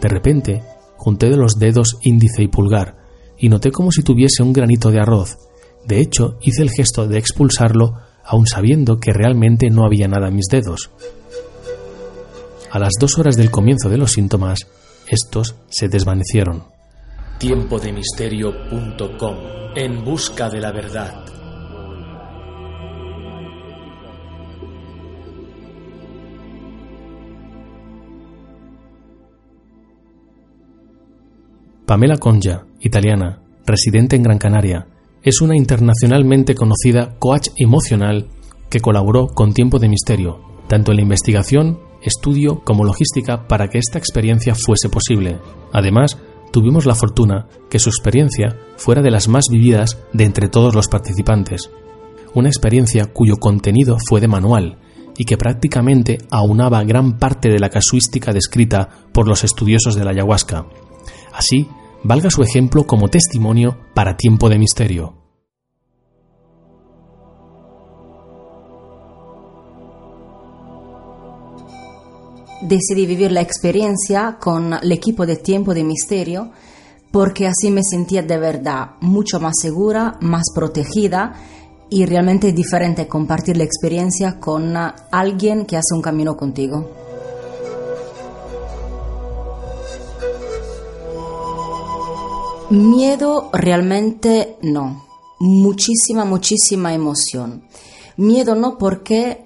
[0.01, 0.63] De repente,
[0.97, 2.97] junté de los dedos índice y pulgar,
[3.37, 5.37] y noté como si tuviese un granito de arroz.
[5.85, 7.93] De hecho, hice el gesto de expulsarlo,
[8.25, 10.91] aun sabiendo que realmente no había nada en mis dedos.
[12.69, 14.67] A las dos horas del comienzo de los síntomas,
[15.07, 16.76] estos se desvanecieron.
[17.39, 19.35] Tiempodemisterio.com
[19.75, 21.23] En busca de la verdad.
[31.85, 34.87] Pamela Conja, italiana, residente en Gran Canaria,
[35.21, 38.29] es una internacionalmente conocida coach emocional
[38.71, 43.77] que colaboró con Tiempo de Misterio, tanto en la investigación, estudio como logística para que
[43.77, 45.37] esta experiencia fuese posible.
[45.71, 46.17] Además,
[46.51, 50.87] tuvimos la fortuna que su experiencia fuera de las más vividas de entre todos los
[50.87, 51.69] participantes.
[52.33, 54.79] Una experiencia cuyo contenido fue de manual
[55.17, 60.11] y que prácticamente aunaba gran parte de la casuística descrita por los estudiosos de la
[60.11, 60.67] ayahuasca.
[61.33, 61.67] Así,
[62.03, 65.16] valga su ejemplo como testimonio para tiempo de misterio.
[72.61, 76.51] Decidí vivir la experiencia con el equipo de tiempo de misterio
[77.11, 81.33] porque así me sentía de verdad mucho más segura, más protegida
[81.89, 86.89] y realmente diferente compartir la experiencia con alguien que hace un camino contigo.
[92.69, 95.05] Miedo realmente no.
[95.39, 97.63] Muchísima, muchísima emoción.
[98.17, 99.45] Miedo no porque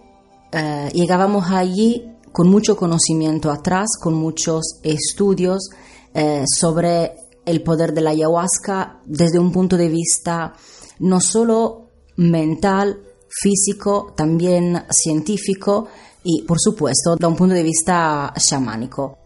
[0.51, 5.69] eh, llegábamos allí con mucho conocimiento atrás, con muchos estudios
[6.13, 7.13] eh, sobre
[7.45, 10.53] el poder de la ayahuasca desde un punto de vista
[10.99, 15.87] no solo mental, físico, también científico
[16.23, 19.17] y por supuesto da un punto de vista chamánico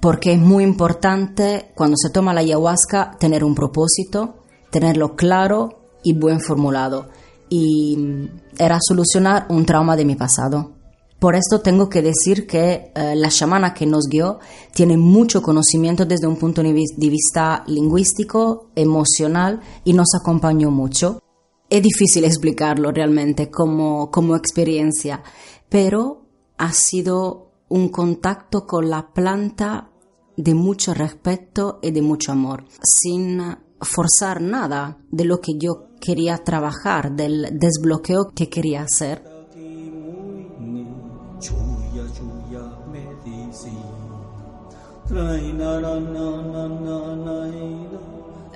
[0.00, 4.36] porque es muy importante cuando se toma la ayahuasca tener un propósito,
[4.70, 7.08] tenerlo claro y bien formulado.
[7.48, 8.28] Y mm,
[8.58, 10.77] era solucionar un trauma de mi pasado.
[11.18, 14.38] Por esto tengo que decir que eh, la chamana que nos guió
[14.72, 21.20] tiene mucho conocimiento desde un punto de vista lingüístico, emocional y nos acompañó mucho.
[21.68, 25.22] Es difícil explicarlo realmente como, como experiencia,
[25.68, 26.22] pero
[26.56, 29.90] ha sido un contacto con la planta
[30.36, 33.40] de mucho respeto y de mucho amor, sin
[33.80, 39.27] forzar nada de lo que yo quería trabajar, del desbloqueo que quería hacer.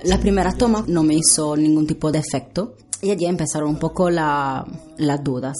[0.03, 4.09] La primera toma no me hizo ningún tipo de efecto y allí empezaron un poco
[4.09, 4.65] las
[5.23, 5.57] dudas.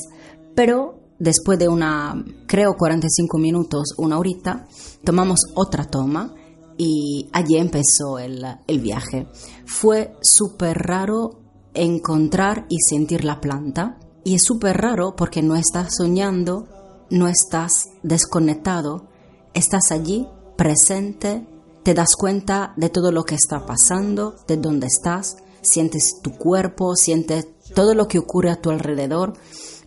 [0.56, 4.68] Pero Después de una, creo, 45 minutos, una horita,
[5.06, 6.34] tomamos otra toma
[6.78, 9.28] y allí empezó el, el viaje.
[9.66, 11.39] Fue súper raro
[11.74, 14.00] encontrar y sentir la planta.
[14.26, 16.68] Y es súper raro porque no estás soñando,
[17.10, 19.08] no estás desconectado,
[19.54, 21.45] estás allí, presente,
[21.84, 26.95] te das cuenta de todo lo que está pasando, de dónde estás, sientes tu cuerpo,
[26.95, 29.34] sientes todo lo que ocurre a tu alrededor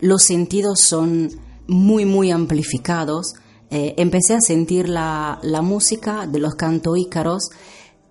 [0.01, 1.31] los sentidos son
[1.67, 3.35] muy, muy amplificados.
[3.71, 7.51] Eh, empecé a sentir la, música de los canto ícaros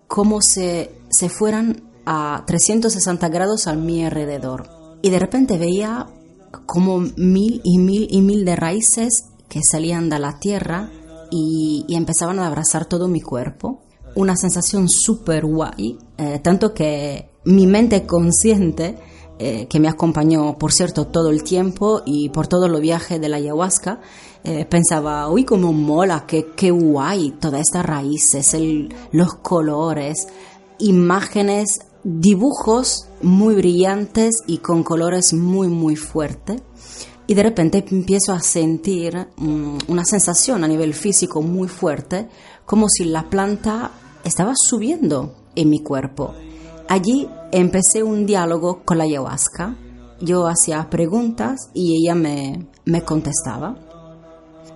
[0.07, 4.69] como se, se fueran a 360 grados a mi alrededor.
[5.01, 6.07] Y de repente veía
[6.65, 10.89] como mil y mil y mil de raíces que salían de la tierra
[11.31, 13.81] y, empezaban a abrazar todo mi cuerpo.
[14.15, 18.97] Una sensación súper guay, eh, tanto que mi mente consciente,
[19.37, 23.27] eh, que me acompañó, por cierto, todo el tiempo y por todo los viajes de
[23.27, 23.99] la ayahuasca,
[24.45, 28.55] eh, pensaba, uy, cómo mola, qué, qué guay, todas estas raíces,
[29.11, 30.27] los colores,
[30.79, 36.61] imágenes, dibujos muy brillantes y con colores muy, muy fuertes.
[37.27, 42.27] Y de repente empiezo a sentir mm, una sensación a nivel físico muy fuerte,
[42.65, 43.91] como si la planta
[44.23, 46.33] estaba subiendo en mi cuerpo.
[46.87, 49.75] Allí empecé un diálogo con la ayahuasca.
[50.21, 53.75] Yo hacía preguntas y ella me, me contestaba.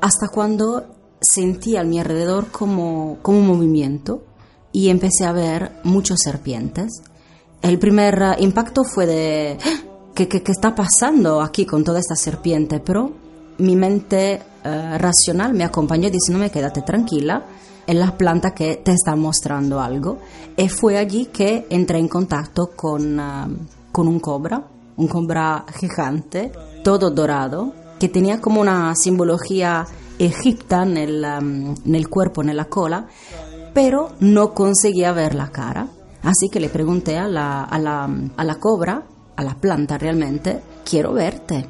[0.01, 0.87] Hasta cuando
[1.21, 4.23] sentí a mi alrededor como, como un movimiento
[4.71, 7.01] y empecé a ver muchas serpientes.
[7.61, 9.57] El primer impacto fue de
[10.13, 12.79] ¿qué, qué, qué está pasando aquí con toda esta serpiente?
[12.79, 13.11] Pero
[13.59, 17.45] mi mente eh, racional me acompañó diciéndome quédate tranquila,
[17.85, 20.19] es la planta que te está mostrando algo.
[20.55, 23.23] Y fue allí que entré en contacto con, eh,
[23.91, 24.63] con un cobra,
[24.97, 26.51] un cobra gigante,
[26.83, 29.85] todo dorado, que tenía como una simbología
[30.17, 33.07] egipta en el, um, en el cuerpo, en la cola,
[33.73, 35.87] pero no conseguía ver la cara.
[36.21, 39.03] Así que le pregunté a la, a la, a la cobra,
[39.39, 41.65] a la planta realmente, quiero verte.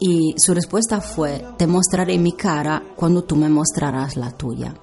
[0.00, 4.74] Y su respuesta fue, te mostraré mi cara cuando tú me mostrarás la tuya.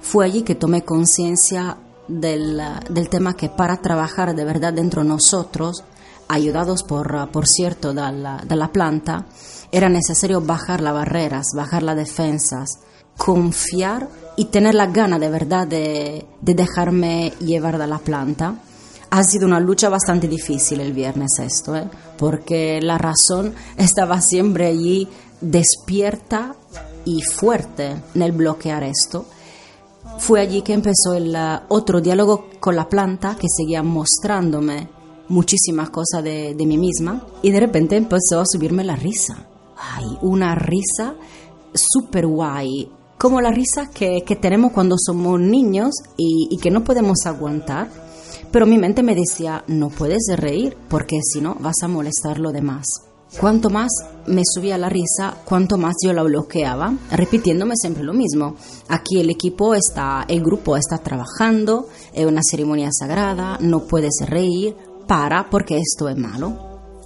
[0.00, 1.76] Fue allí que tomé conciencia
[2.08, 5.84] del, del, tema que para trabajar de verdad dentro de nosotros,
[6.28, 9.26] ayudados por, por cierto de la, planta,
[9.70, 12.68] era necesario bajar las barreras, bajar las defensas,
[13.16, 18.56] confiar y tener la gana de verdad de, de dejarme llevar de la planta.
[19.16, 21.88] Ha sido una lucha bastante difícil el viernes esto, ¿eh?
[22.18, 25.08] porque la razón estaba siempre allí
[25.40, 26.54] despierta
[27.06, 29.24] y fuerte en el bloquear esto.
[30.18, 34.90] Fue allí que empezó el uh, otro diálogo con la planta que seguía mostrándome
[35.30, 39.46] muchísimas cosas de, de mí misma y de repente empezó a subirme la risa.
[39.78, 41.14] Ay, una risa
[41.72, 46.84] súper guay, como la risa que, que, tenemos cuando somos niños y, y, que no
[46.84, 47.88] podemos aguantar.
[48.50, 52.52] Pero mi mente me decía, no puedes reír porque si no vas a molestar lo
[52.52, 52.86] demás.
[53.40, 53.90] Cuanto más
[54.26, 58.54] me subía la risa, cuanto más yo la bloqueaba, repitiéndome siempre lo mismo.
[58.88, 64.74] Aquí el equipo está, el grupo está trabajando, es una ceremonia sagrada, no puedes reír,
[65.06, 66.56] para porque esto es malo.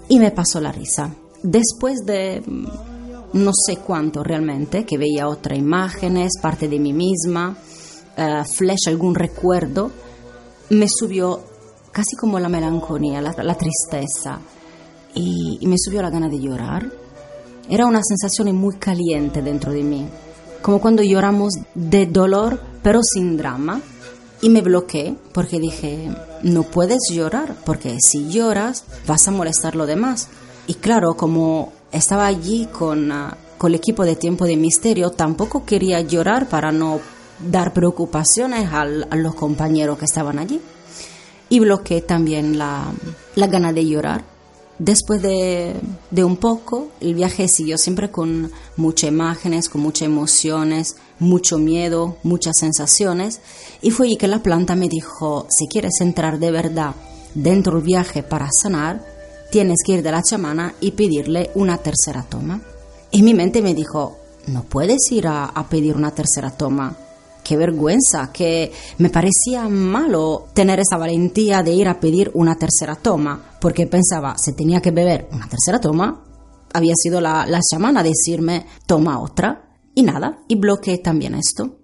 [0.09, 1.12] Y me pasó la risa.
[1.43, 2.43] Después de
[3.32, 7.57] no sé cuánto realmente, que veía otras imágenes, parte de mí misma,
[8.18, 9.91] uh, flash algún recuerdo,
[10.70, 11.40] me subió
[11.92, 14.40] casi como la melancolía, la, la tristeza
[15.14, 16.90] y, me subió la gana de llorar.
[17.68, 20.08] Era una sensación muy caliente dentro de mí,
[20.62, 23.80] como cuando lloramos de dolor pero sin drama.
[24.42, 26.08] Y me bloqueé porque dije,
[26.42, 30.28] no puedes llorar, porque si lloras vas a molestar a los demás.
[30.66, 35.66] Y claro, como estaba allí con, uh, con el equipo de Tiempo de Misterio, tampoco
[35.66, 37.00] quería llorar para no
[37.49, 40.61] dar preocupaciones al, a los compañeros que estaban allí.
[41.49, 42.93] Y bloqueé también la,
[43.34, 44.24] la gana de llorar.
[44.78, 45.74] Después de,
[46.11, 52.16] de, un poco, el viaje siguió siempre con muchas imágenes, con muchas emociones, mucho miedo,
[52.22, 53.41] muchas sensaciones.
[53.82, 56.95] Y fue allí que la planta me dijo, si quieres entrar de verdad
[57.34, 59.05] dentro del viaje para sanar,
[59.51, 62.62] tienes que ir de la chamana y pedirle una tercera toma.
[63.11, 64.16] Y mi mente me dijo,
[64.47, 66.97] no puedes ir a, a pedir una tercera toma.
[67.43, 72.97] Qué vergüenza, que me parecía malo tener esa valentía de ir a pedir una tercera
[72.97, 76.24] toma, porque pensaba, si tenía que beber una tercera toma,
[76.72, 81.78] había sido la, la chamana decirme, toma otra, y nada, y bloqueé también esto.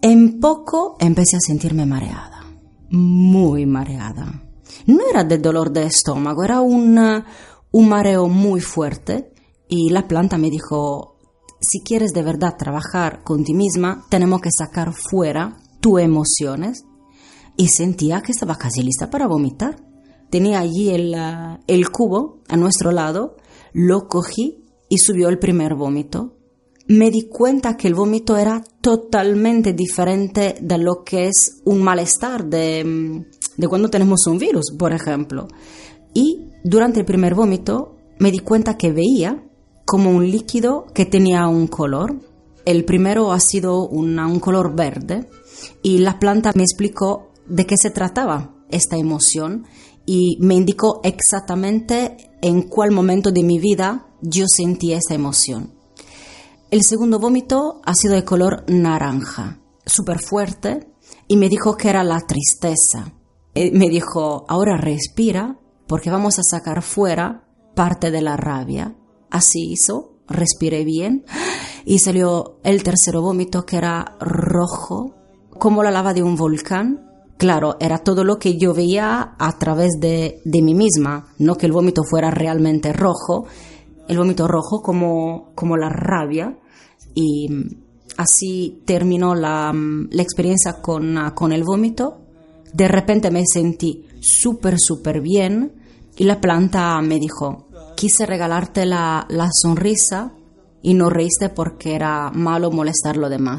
[0.00, 2.44] En poco empecé a sentirme mareada,
[2.90, 4.44] muy mareada
[4.86, 6.98] no era de dolor de estómago, era un,
[7.70, 9.32] un mareo muy fuerte
[9.68, 11.17] y la planta me dijo,
[11.60, 16.84] si quieres de verdad trabajar con ti misma, tenemos que sacar fuera tus emociones.
[17.56, 19.82] Y sentía que estaba casi lista para vomitar.
[20.30, 23.36] Tenía allí el, uh, el cubo a nuestro lado,
[23.72, 26.36] lo cogí y subió el primer vómito.
[26.86, 32.46] Me di cuenta que el vómito era totalmente diferente de lo que es un malestar
[32.46, 33.24] de, mm,
[33.56, 35.48] de cuando tenemos un virus, por ejemplo.
[36.14, 39.47] Y durante el primer vómito me di cuenta que veía
[39.88, 42.20] como un líquido que tenía un color.
[42.66, 45.30] El primero ha sido un color verde
[45.82, 49.66] y la planta me explicó de qué se trataba esta emoción
[50.04, 55.72] y me indicó exactamente en cuál momento de mi vida yo sentí esa emoción.
[56.70, 60.86] El segundo vómito ha sido de color naranja, súper fuerte,
[61.28, 63.14] y me dijo que era la tristeza
[63.54, 68.97] Y me dijo, ahora respira porque vamos a sacar fuera parte de la rabia.
[69.30, 71.24] Así hizo, respiré bien
[71.84, 75.14] y salió el tercer vómito que era rojo,
[75.58, 77.04] como la lava de un volcán.
[77.38, 81.66] Claro, era todo lo que yo veía a través de, de mí misma, no que
[81.66, 83.46] el vómito fuera realmente rojo,
[84.08, 86.58] el vómito rojo como, como la rabia
[87.14, 87.48] y
[88.16, 92.18] así terminó la, la experiencia con, con el vómito.
[92.72, 95.72] De repente me sentí súper, súper bien
[96.16, 97.67] y la planta me dijo,
[97.98, 99.26] quise regalarte la,
[99.60, 100.32] sonrisa
[100.82, 103.58] y no reíste porque era malo molestar lo demás.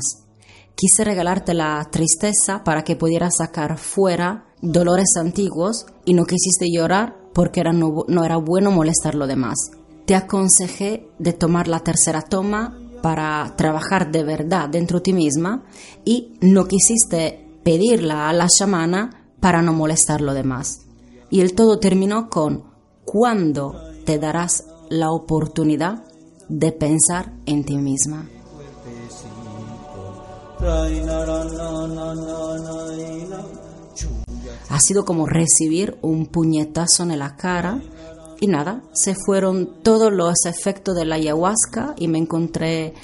[0.75, 7.17] Quise regalarte la tristeza para que pudieras sacar fuera dolores antiguos y no quisiste llorar
[7.33, 9.57] porque era no, era bueno molestar lo demás.
[10.05, 15.65] Te aconsejé de tomar la tercera toma para trabajar de verdad dentro de ti misma
[16.05, 20.85] y no quisiste pedirla a la chamana para no molestar lo demás.
[21.29, 22.63] Y el todo terminó con
[23.03, 26.03] ¿cuándo te darás la oportunidad
[26.47, 28.27] de pensar en ti misma?
[34.67, 37.83] Ha sido como recibir un puñetazo en la cara
[38.41, 42.95] y nada, se fueron todos los efectos de la ayahuasca y me encontré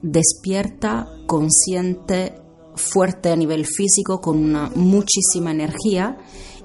[0.00, 2.40] despierta, consciente,
[2.76, 6.16] fuerte a nivel físico, con una muchísima energía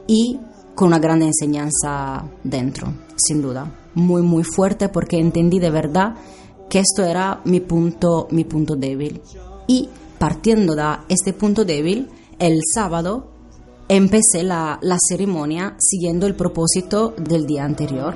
[0.07, 0.39] y
[0.75, 3.80] con una gran enseñanza dentro, sin duda.
[3.93, 6.15] Muy, muy fuerte porque entendí de verdad
[6.69, 9.21] que esto era mi punto, mi punto débil.
[9.67, 13.31] Y partiendo de este punto débil, el sábado
[13.89, 18.15] empecé la, la ceremonia siguiendo el propósito del día anterior.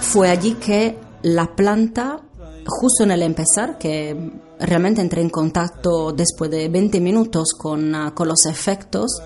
[0.00, 2.20] Fue allí que la planta,
[2.66, 8.28] justo en el empezar, que realmente entré en contacto después de 20 minutos con, con
[8.28, 9.22] los efectos,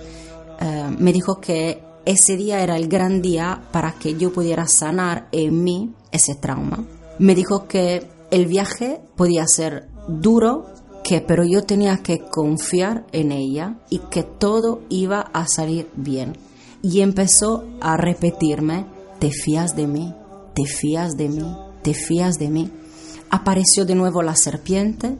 [0.60, 5.28] eh, me dijo que ese día era el gran día para que yo pudiera sanar
[5.32, 6.84] en mí ese trauma.
[7.18, 10.66] Me dijo que el viaje podía ser duro,
[11.04, 16.36] que pero yo tenía que confiar en ella y que todo iba a salir bien.
[16.82, 18.86] Y empezó a repetirme,
[19.20, 20.14] te fías de mí,
[20.54, 22.70] te fías de mí, te fías de mí.
[23.30, 25.16] Apareció de nuevo la serpiente,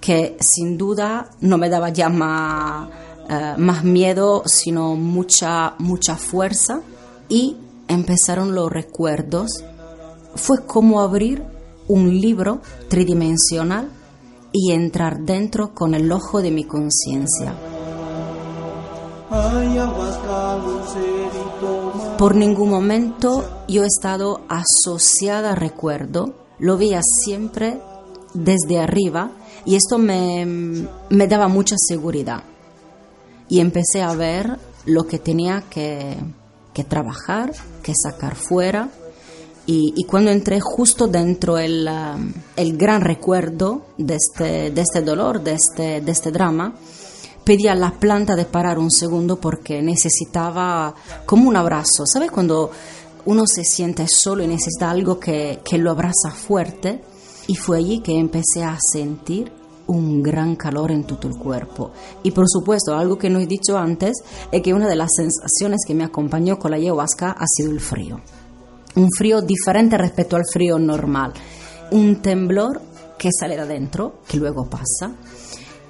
[0.00, 2.88] que sin duda no me daba ya más
[3.28, 6.80] eh, más miedo, sino mucha, mucha fuerza.
[7.28, 7.56] Y
[7.88, 9.64] empezaron los recuerdos.
[10.34, 11.42] Fue como abrir
[11.88, 13.88] un libro tridimensional
[14.52, 17.54] y entrar dentro con el ojo de mi conciencia.
[22.18, 27.80] Por ningún momento yo he estado asociada a recuerdo, lo veía siempre
[28.32, 29.30] desde arriba
[29.64, 30.46] y esto me,
[31.10, 32.42] me daba mucha seguridad
[33.48, 36.16] y empecé a ver lo que tenía que,
[36.72, 38.90] que trabajar, que sacar fuera.
[39.68, 41.90] Y, cuando entré justo dentro el,
[42.54, 46.76] el gran recuerdo de este, de este dolor, de este, de este drama,
[47.42, 50.94] pedí a la planta de parar un segundo porque necesitaba
[51.24, 52.06] como un abrazo.
[52.06, 52.70] ¿Sabes cuando
[53.24, 57.02] uno se siente solo y necesita algo que, que lo abraza fuerte?
[57.48, 59.50] Y fue allí que empecé a sentir
[59.86, 61.92] un gran calor en todo el cuerpo.
[62.22, 64.16] Y por supuesto, algo que no he dicho antes
[64.50, 67.80] es que una de las sensaciones que me acompañó con la ayahuasca ha sido el
[67.80, 68.20] frío.
[68.96, 71.32] Un frío diferente respecto al frío normal.
[71.90, 72.80] Un temblor
[73.18, 75.12] que sale de adentro, que luego pasa,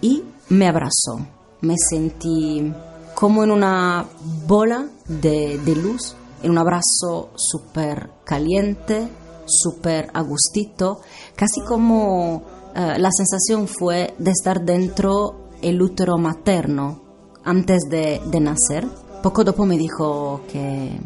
[0.01, 1.27] y me abrazó.
[1.61, 2.73] Me sentí
[3.15, 4.07] como en una
[4.47, 9.09] bola de, de luz, en un abrazo súper caliente,
[9.47, 11.01] súper agustito,
[11.35, 12.43] casi como
[12.77, 17.01] eh, la sensación fue de estar dentro el útero materno
[17.43, 18.87] antes de, nacer.
[19.23, 21.01] Poco después me dijo que,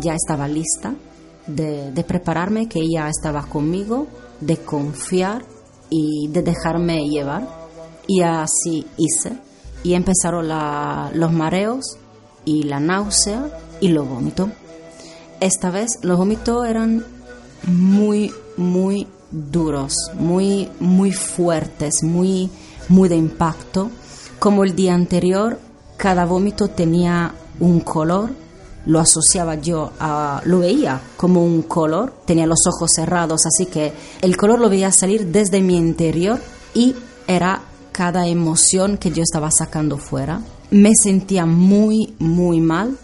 [0.00, 0.92] ya estaba lista
[1.46, 4.08] de, de, prepararme, que ella estaba conmigo,
[4.40, 5.44] de confiar
[5.88, 7.48] y de dejarme llevar.
[8.08, 9.38] Y así hice.
[9.84, 11.96] Y empezaron los mareos
[12.44, 14.50] y la náusea y los vómitos.
[15.38, 17.04] Esta vez los vómitos eran
[17.66, 22.50] muy, muy duros, muy, muy fuertes, muy,
[22.88, 23.90] muy de impacto.
[24.38, 25.58] Como el día anterior,
[25.96, 28.30] cada vómito tenía un color,
[28.86, 33.92] lo asociaba yo a, lo veía como un color, tenía los ojos cerrados, así que
[34.20, 36.40] el color lo veía salir desde mi interior
[36.74, 36.94] y
[37.26, 37.62] era
[37.92, 40.40] cada emoción que yo estaba sacando fuera.
[40.70, 42.98] Me sentía muy, muy mal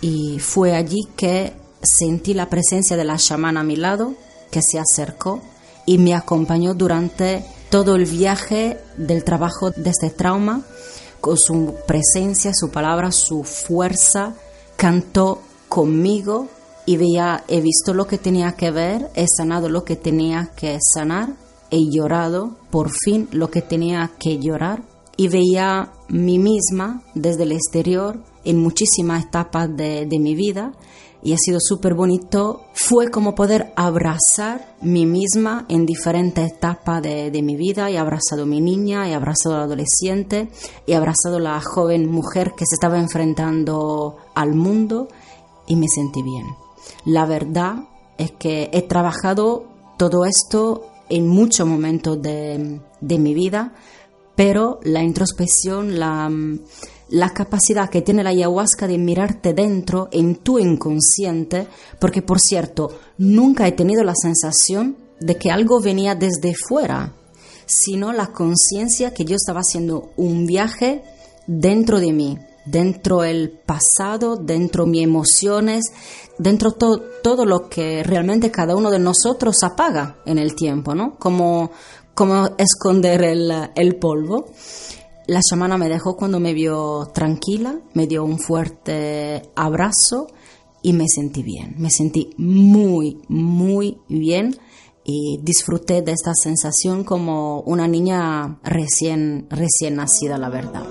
[0.00, 1.52] y fue allí que
[1.82, 4.14] sentí la presencia de la chamana a mi lado,
[4.50, 5.40] que se acercó
[5.86, 10.62] y me acompañó durante todo el viaje del trabajo de este trauma,
[11.20, 14.34] con su presencia, su palabra, su fuerza,
[14.76, 16.48] cantó conmigo
[16.84, 20.78] y veía, he visto lo que tenía que ver, he sanado lo que tenía que
[20.94, 21.30] sanar,
[21.70, 24.82] he llorado por fin lo que tenía que llorar
[25.16, 30.72] y veía mí misma desde el exterior en muchísimas etapas de, de mi vida
[31.22, 32.62] y ha sido súper bonito.
[32.74, 37.90] Fue como poder abrazar mí misma en diferentes etapas de, de, mi vida.
[37.90, 40.50] He abrazado a mi niña, he abrazado a la adolescente,
[40.86, 45.08] he abrazado a la joven mujer que se estaba enfrentando al mundo
[45.66, 46.46] y me sentí bien.
[47.04, 49.64] La verdad es que he trabajado
[49.96, 53.74] todo esto en muchos momentos de, de mi vida,
[54.34, 56.30] pero la introspección, la
[57.12, 61.68] la capacidad que tiene la ayahuasca de mirarte dentro en tu inconsciente,
[62.00, 67.12] porque por cierto, nunca he tenido la sensación de que algo venía desde fuera,
[67.66, 71.02] sino la conciencia que yo estaba haciendo un viaje
[71.46, 75.84] dentro de mí, dentro del pasado, dentro mis emociones,
[76.38, 81.18] dentro todo todo lo que realmente cada uno de nosotros apaga en el tiempo, ¿no?
[81.18, 81.70] Como,
[82.14, 84.46] como esconder el, el polvo.
[85.26, 90.26] La chamana me dejó cuando me vio tranquila, me dio un fuerte abrazo
[90.82, 91.74] y me sentí bien.
[91.78, 94.56] Me sentí muy, muy bien
[95.04, 100.84] y disfruté de esta sensación como una niña recién, recién nacida, la verdad.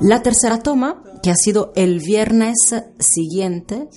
[0.00, 2.56] La tercera toma, que ha sido el viernes
[2.98, 3.88] siguiente,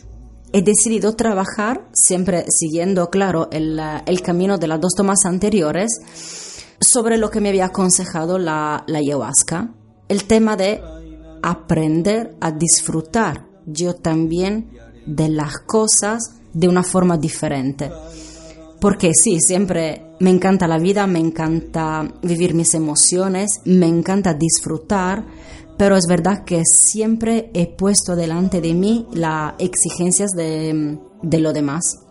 [0.54, 5.90] he decidido trabajar, siempre siguiendo, claro, el, el, camino de las dos tomas anteriores,
[6.80, 9.74] sobre lo que me había aconsejado la, la ayahuasca.
[10.08, 10.82] El tema de
[11.42, 14.72] aprender a disfrutar yo también
[15.06, 17.92] de las cosas de una forma diferente.
[18.80, 25.24] Porque sí, siempre me encanta la vida, me encanta vivir mis emociones, me encanta disfrutar,
[25.82, 31.54] pero es verdad que siempre he puesto delante de mí las exigencias de, de lo
[31.54, 32.02] demás.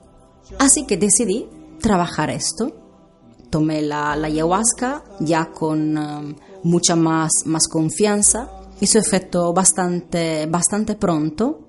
[0.58, 1.46] Así que decidí
[1.80, 2.72] trabajar esto.
[3.48, 8.50] Tomé la, la ayahuasca ya con um, mucha más, más confianza.
[8.80, 11.68] Hizo efecto bastante, bastante pronto.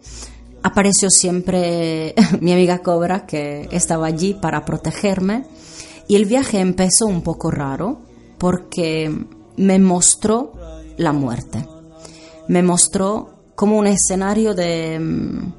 [0.64, 5.44] Apareció siempre mi amiga Cobra que estaba allí para protegerme.
[6.08, 8.02] Y el viaje empezó un poco raro
[8.40, 9.16] porque
[9.58, 10.54] me mostró
[10.98, 11.64] la muerte
[12.48, 15.00] me mostró como un escenario de...
[15.00, 15.54] Mm,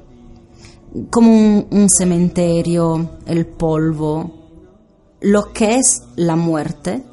[1.09, 1.31] como
[1.71, 4.31] un, cementerio, el polvo,
[5.21, 7.03] lo que es la muerte,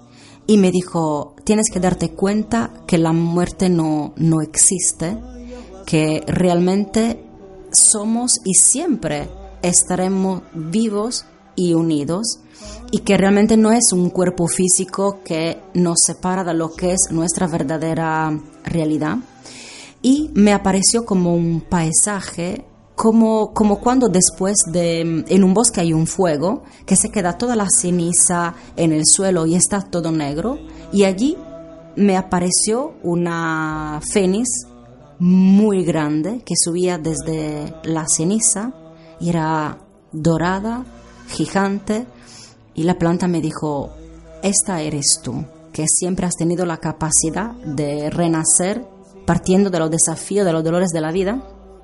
[0.46, 5.16] y me dijo, tienes que darte cuenta que la muerte no, no existe,
[5.86, 7.24] que realmente
[7.72, 9.30] somos y siempre
[9.62, 11.24] estaremos vivos
[11.56, 12.40] y unidos
[12.90, 17.08] y que realmente no es un cuerpo físico que nos separa de lo que es
[17.10, 19.18] nuestra verdadera realidad
[20.02, 22.64] y me apareció como un paisaje
[23.00, 27.56] como, como cuando después de en un bosque hay un fuego, que se queda toda
[27.56, 30.58] la ceniza en el suelo y está todo negro,
[30.92, 31.38] y allí
[31.96, 34.66] me apareció una fénix
[35.18, 38.74] muy grande que subía desde la ceniza
[39.18, 39.78] y era
[40.12, 40.84] dorada,
[41.28, 42.06] gigante,
[42.74, 43.94] y la planta me dijo,
[44.42, 48.86] esta eres tú, que siempre has tenido la capacidad de renacer
[49.30, 51.40] partiendo de los desafíos, de los dolores de la vida.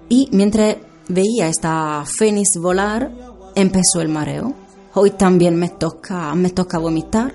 [0.09, 3.13] Y mientras veía esta fénix volar,
[3.55, 4.53] empezó el mareo.
[4.95, 7.33] Hoy también me toca, me toca vomitar.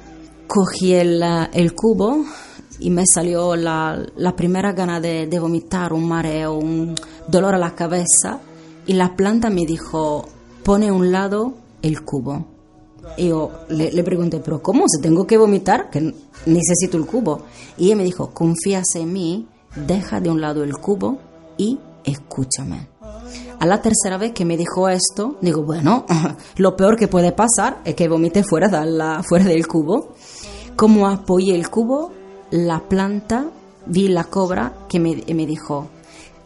[0.47, 2.25] Cogí el, el cubo
[2.77, 6.93] y me salió la, la primera gana de, vomitar, un mareo, un
[7.29, 8.41] dolor a la cabeza.
[8.85, 10.27] Y la planta me dijo,
[10.65, 12.47] pone a un lado el cubo.
[13.15, 14.89] Y yo le, le pregunté, pero ¿cómo?
[14.89, 15.89] ¿Se tengo que vomitar?
[15.89, 16.13] Que
[16.47, 17.43] necesito el cubo.
[17.77, 21.19] Y ella me dijo, confías en mí deja de un lado el cubo
[21.57, 22.87] y escúchame.
[23.59, 26.05] A la tercera vez que me dijo esto, digo, bueno,
[26.57, 30.15] lo peor que puede pasar es que vomite fuera, de la, fuera del cubo.
[30.75, 32.11] Como apoyé el cubo,
[32.49, 33.45] la planta,
[33.85, 35.89] vi la cobra que me, me dijo,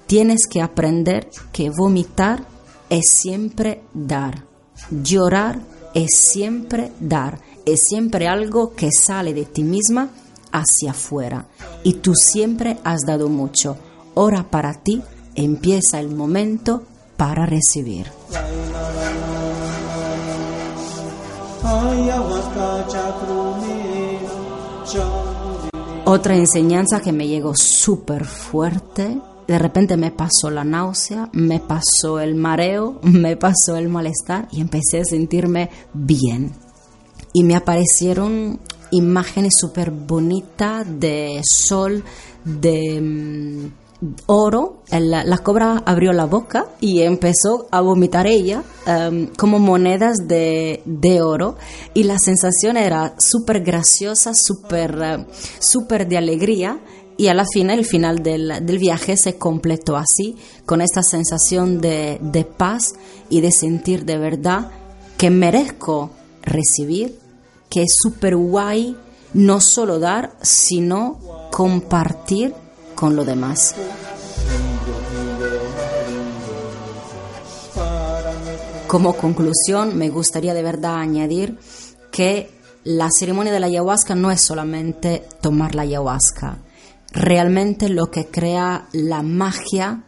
[0.08, 2.44] tienes que aprender que vomitar
[2.90, 4.44] es siempre dar.
[4.92, 5.62] Llorar
[5.94, 7.40] es siempre dar.
[7.66, 10.10] Es siempre algo que sale de ti misma
[10.56, 11.46] hacia afuera
[11.84, 13.78] y tú siempre has dado mucho.
[14.16, 15.02] Ahora para ti
[15.36, 16.84] empieza el momento
[17.18, 18.08] para recibir.
[26.06, 32.20] Otra enseñanza que me llegó súper fuerte, de repente me pasó la náusea, me pasó
[32.20, 36.54] el mareo, me pasó el malestar y empecé a sentirme bien
[37.36, 38.62] y me aparecieron
[38.92, 42.04] imágenes súper bonitas de sol,
[42.44, 43.68] de mm,
[44.28, 44.84] oro.
[44.90, 51.22] La, cobra abrió la boca y empezó a vomitar ella um, como monedas de, de,
[51.22, 51.56] oro
[51.94, 55.26] y la sensación era súper graciosa, súper uh,
[55.60, 56.80] super de alegría.
[57.18, 61.80] Y a la fin, el final del, del, viaje se completó así, con esta sensación
[61.80, 62.94] de, de paz
[63.30, 64.70] y de sentir de verdad
[65.18, 66.12] que merezco
[66.42, 67.18] recibir,
[67.70, 68.98] que es súper guay
[69.34, 71.20] no solo dar, sino
[71.52, 72.54] compartir
[72.96, 73.76] con lo demás.
[78.88, 81.60] Como conclusión, me gustaría de verdad añadir
[82.12, 82.50] que
[82.86, 86.60] la ceremonia de la ayahuasca no es solamente tomar la ayahuasca.
[87.12, 90.04] Realmente lo que crea la magia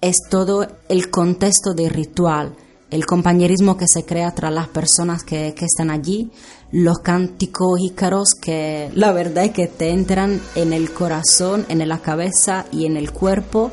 [0.00, 2.54] es todo el contexto de ritual,
[2.90, 6.30] el compañerismo que se crea entre las personas que, que están allí,
[6.72, 11.98] los cánticos ícaros que la verdad es que te entran en el corazón, en la
[11.98, 13.70] cabeza y en el cuerpo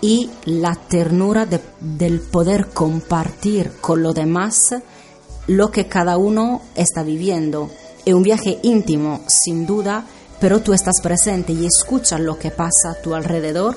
[0.00, 4.74] y la ternura de, del poder compartir con los demás
[5.46, 7.70] lo que cada uno está viviendo.
[8.04, 10.04] Es un viaje íntimo, sin duda,
[10.40, 13.76] pero tú estás presente y escuchas lo que pasa a tu alrededor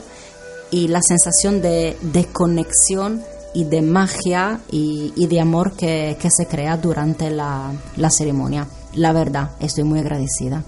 [0.69, 3.23] y la sensación de, de conexión
[3.54, 8.68] y de magia y, y de amor que, que, se crea durante la, la ceremonia.
[8.95, 10.64] La verdad, estoy muy agradecida.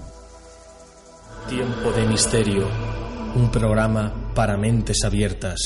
[1.48, 2.68] Tiempo de misterio,
[3.36, 5.60] un programa para mentes abiertas.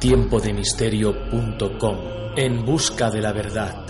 [0.00, 1.96] Tiempodemisterio.com,
[2.36, 3.86] en busca de la verdad.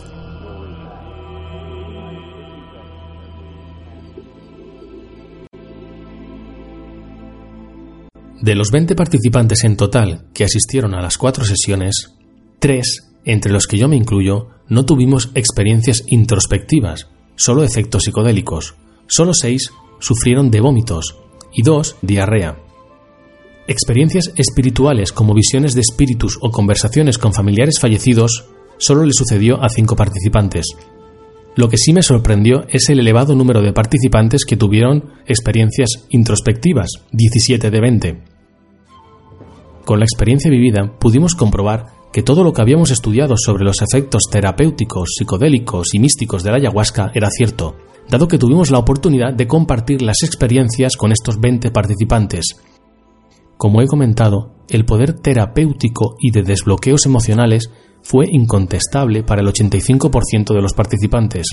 [8.43, 12.13] De los 20 participantes en total que asistieron a las cuatro sesiones,
[12.63, 18.77] Tres, entre los que yo me incluyo, no tuvimos experiencias introspectivas, solo efectos psicodélicos.
[19.09, 21.19] Solo seis sufrieron de vómitos
[21.53, 22.57] y dos diarrea.
[23.67, 28.45] Experiencias espirituales como visiones de espíritus o conversaciones con familiares fallecidos
[28.79, 30.67] solo le sucedió a cinco participantes.
[31.57, 36.91] Lo que sí me sorprendió es el elevado número de participantes que tuvieron experiencias introspectivas,
[37.11, 38.23] 17 de 20.
[39.85, 44.25] Con la experiencia vivida pudimos comprobar que todo lo que habíamos estudiado sobre los efectos
[44.31, 47.77] terapéuticos, psicodélicos y místicos de la ayahuasca era cierto,
[48.09, 52.57] dado que tuvimos la oportunidad de compartir las experiencias con estos 20 participantes.
[53.57, 57.71] Como he comentado, el poder terapéutico y de desbloqueos emocionales
[58.03, 61.47] fue incontestable para el 85% de los participantes.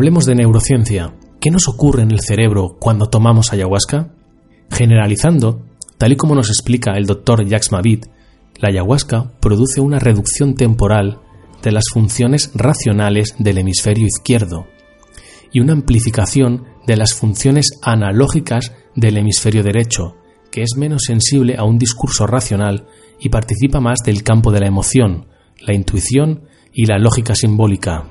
[0.00, 1.14] Hablemos de neurociencia.
[1.42, 4.14] ¿Qué nos ocurre en el cerebro cuando tomamos ayahuasca?
[4.70, 5.60] Generalizando,
[5.98, 8.04] tal y como nos explica el doctor Jacques Mavid,
[8.56, 11.20] la ayahuasca produce una reducción temporal
[11.62, 14.68] de las funciones racionales del hemisferio izquierdo
[15.52, 20.16] y una amplificación de las funciones analógicas del hemisferio derecho,
[20.50, 22.86] que es menos sensible a un discurso racional
[23.20, 25.26] y participa más del campo de la emoción,
[25.60, 28.06] la intuición y la lógica simbólica.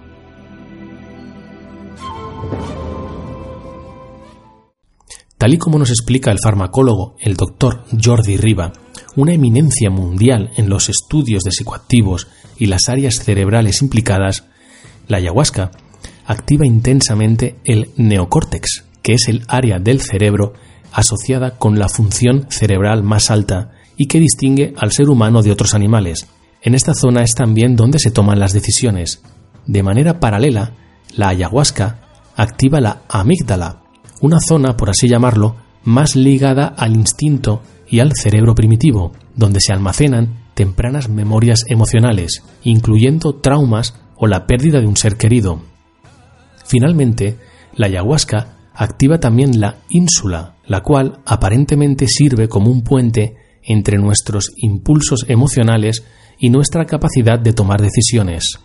[5.40, 8.74] Tal y como nos explica el farmacólogo, el doctor Jordi Riva,
[9.16, 12.28] una eminencia mundial en los estudios de psicoactivos
[12.58, 14.44] y las áreas cerebrales implicadas,
[15.08, 15.72] la ayahuasca
[16.26, 20.56] activa intensamente el neocórtex, que es el área del cerebro
[20.92, 25.74] asociada con la función cerebral más alta y que distingue al ser humano de otros
[25.74, 26.28] animales.
[26.62, 29.22] En esta zona es también donde se toman las decisiones.
[29.66, 30.74] De manera paralela,
[31.16, 32.02] la ayahuasca
[32.36, 33.84] activa la amígdala,
[34.22, 39.74] una zona, por así llamarlo, más ligada al instinto y al cerebro primitivo, donde se
[39.74, 45.62] almacenan tempranas memorias emocionales, incluyendo traumas o la pérdida de un ser querido.
[46.66, 47.38] Finalmente,
[47.76, 54.52] la ayahuasca activa también la ínsula, la cual aparentemente sirve como un puente entre nuestros
[54.58, 56.04] impulsos emocionales
[56.38, 58.60] y nuestra capacidad de tomar decisiones.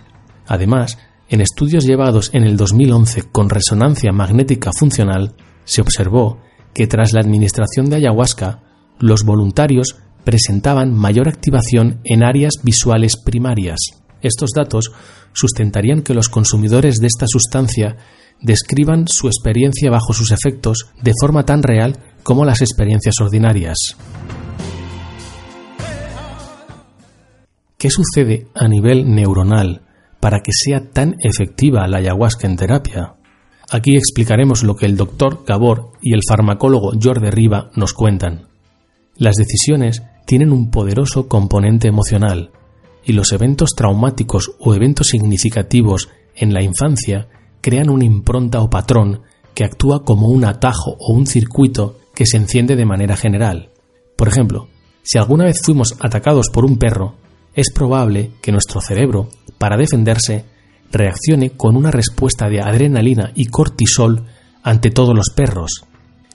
[0.46, 0.98] Además,
[1.28, 6.38] en estudios llevados en el 2011 con resonancia magnética funcional, se observó
[6.74, 8.62] que tras la administración de ayahuasca,
[8.98, 13.78] los voluntarios presentaban mayor activación en áreas visuales primarias.
[14.22, 14.92] Estos datos
[15.32, 17.96] sustentarían que los consumidores de esta sustancia
[18.40, 23.76] describan su experiencia bajo sus efectos de forma tan real como las experiencias ordinarias.
[27.76, 29.83] ¿Qué sucede a nivel neuronal
[30.24, 33.16] para que sea tan efectiva la ayahuasca en terapia?
[33.70, 38.48] Aquí explicaremos lo que el doctor Gabor y el farmacólogo Jordi Riva nos cuentan.
[39.18, 42.52] Las decisiones tienen un poderoso componente emocional
[43.04, 47.28] y los eventos traumáticos o eventos significativos en la infancia
[47.60, 52.38] crean una impronta o patrón que actúa como un atajo o un circuito que se
[52.38, 53.72] enciende de manera general.
[54.16, 54.68] Por ejemplo,
[55.02, 57.16] si alguna vez fuimos atacados por un perro,
[57.54, 59.28] es probable que nuestro cerebro,
[59.58, 60.44] para defenderse,
[60.90, 64.24] reaccione con una respuesta de adrenalina y cortisol
[64.62, 65.84] ante todos los perros.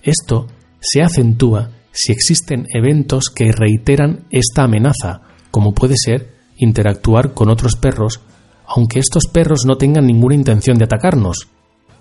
[0.03, 0.47] Esto
[0.79, 7.75] se acentúa si existen eventos que reiteran esta amenaza, como puede ser interactuar con otros
[7.75, 8.21] perros,
[8.67, 11.47] aunque estos perros no tengan ninguna intención de atacarnos.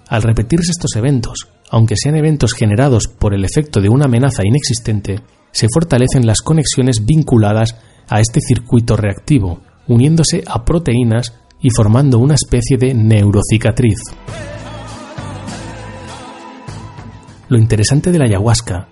[0.09, 5.21] Al repetirse estos eventos, aunque sean eventos generados por el efecto de una amenaza inexistente,
[5.53, 7.77] se fortalecen las conexiones vinculadas
[8.09, 13.99] a este circuito reactivo, uniéndose a proteínas y formando una especie de neurocicatriz.
[17.49, 18.89] Lo interesante de la ayahuasca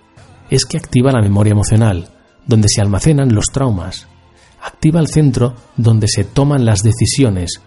[0.49, 2.09] es que activa la memoria emocional,
[2.45, 4.07] donde se almacenan los traumas,
[4.61, 7.61] activa el centro donde se toman las decisiones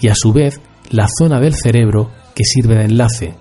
[0.00, 3.34] y a su vez la zona del cerebro que sirve de enlace.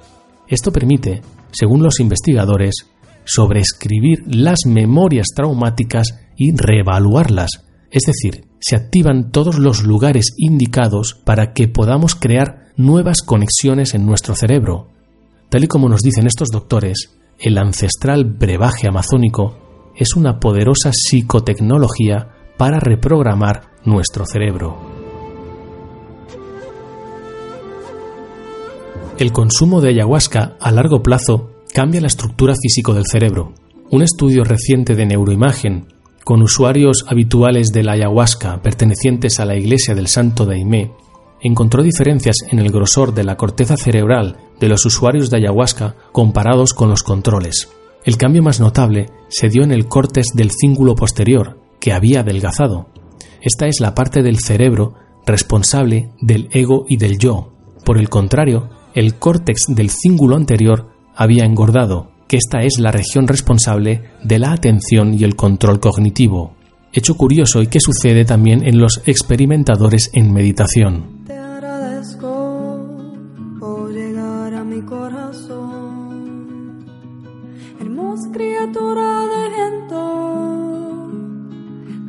[0.47, 2.87] Esto permite, según los investigadores,
[3.25, 7.49] sobreescribir las memorias traumáticas y reevaluarlas,
[7.91, 14.05] es decir, se activan todos los lugares indicados para que podamos crear nuevas conexiones en
[14.05, 14.87] nuestro cerebro.
[15.49, 22.29] Tal y como nos dicen estos doctores, el ancestral brebaje amazónico es una poderosa psicotecnología
[22.57, 24.77] para reprogramar nuestro cerebro.
[29.19, 33.53] El consumo de ayahuasca a largo plazo cambia la estructura físico del cerebro.
[33.91, 35.85] Un estudio reciente de neuroimagen
[36.23, 40.91] con usuarios habituales de la ayahuasca pertenecientes a la Iglesia del Santo Daimé
[41.41, 46.73] encontró diferencias en el grosor de la corteza cerebral de los usuarios de ayahuasca comparados
[46.73, 47.69] con los controles.
[48.05, 52.87] El cambio más notable se dio en el córtex del cíngulo posterior, que había adelgazado.
[53.41, 54.93] Esta es la parte del cerebro
[55.25, 57.51] responsable del ego y del yo.
[57.83, 63.27] Por el contrario, el córtex del cíngulo anterior había engordado, que esta es la región
[63.27, 66.55] responsable de la atención y el control cognitivo.
[66.91, 71.25] Hecho curioso y que sucede también en los experimentadores en meditación.
[71.27, 72.87] Te agradezco
[73.59, 75.67] por llegar a mi corazón,
[77.79, 81.11] hermosa criatura de viento.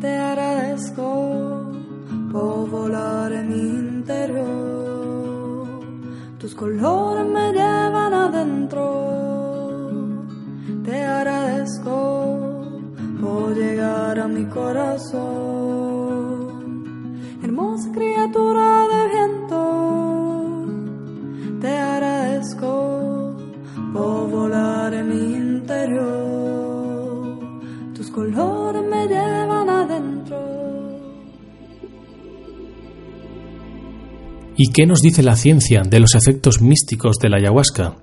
[0.00, 1.70] Te agradezco
[2.32, 3.60] por volar en mi
[3.98, 4.48] interior.
[6.38, 9.23] Tus colores me llevan adentro.
[11.04, 12.64] Te agradezco
[13.20, 15.20] por llegar a mi corazón.
[17.42, 20.64] Hermosa criatura de viento,
[21.60, 23.36] te agradezco
[23.92, 27.38] por volar en mi interior.
[27.94, 30.38] Tus colores me llevan adentro.
[34.56, 37.96] ¿Y qué nos dice la ciencia de los efectos místicos de la ayahuasca?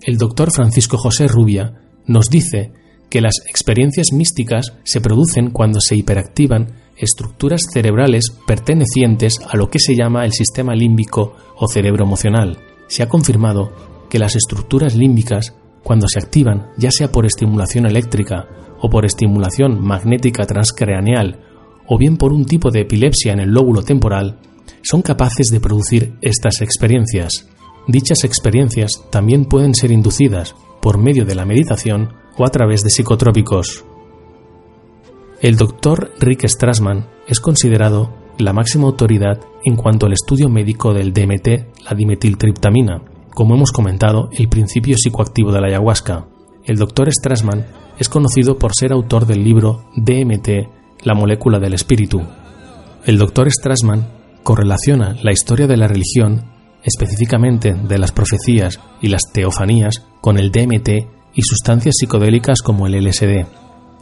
[0.00, 2.72] El doctor Francisco José Rubia nos dice
[3.08, 9.78] que las experiencias místicas se producen cuando se hiperactivan estructuras cerebrales pertenecientes a lo que
[9.78, 12.58] se llama el sistema límbico o cerebro emocional.
[12.88, 13.72] Se ha confirmado
[14.08, 18.48] que las estructuras límbicas, cuando se activan, ya sea por estimulación eléctrica
[18.80, 21.40] o por estimulación magnética transcraneal,
[21.86, 24.38] o bien por un tipo de epilepsia en el lóbulo temporal,
[24.82, 27.48] son capaces de producir estas experiencias.
[27.86, 32.90] Dichas experiencias también pueden ser inducidas por medio de la meditación o a través de
[32.90, 33.84] psicotrópicos.
[35.40, 41.12] El doctor Rick Strassman es considerado la máxima autoridad en cuanto al estudio médico del
[41.12, 43.02] DMT, la dimetiltriptamina,
[43.34, 46.26] como hemos comentado, el principio psicoactivo de la ayahuasca.
[46.64, 47.66] El doctor Strassman
[47.98, 52.22] es conocido por ser autor del libro DMT, la molécula del espíritu.
[53.04, 54.08] El doctor Strassman
[54.42, 56.55] correlaciona la historia de la religión,
[56.86, 60.88] específicamente de las profecías y las teofanías, con el DMT
[61.34, 63.44] y sustancias psicodélicas como el LSD.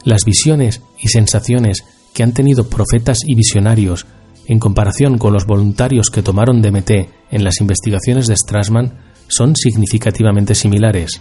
[0.03, 1.83] Las visiones y sensaciones
[2.13, 4.05] que han tenido profetas y visionarios
[4.47, 6.91] en comparación con los voluntarios que tomaron DMT
[7.31, 11.19] en las investigaciones de Strassman son significativamente similares.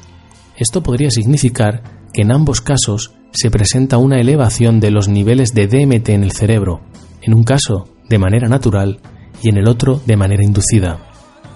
[0.56, 5.66] Esto podría significar que en ambos casos se presenta una elevación de los niveles de
[5.66, 6.82] DMT en el cerebro,
[7.22, 9.00] en un caso de manera natural
[9.42, 11.13] y en el otro de manera inducida.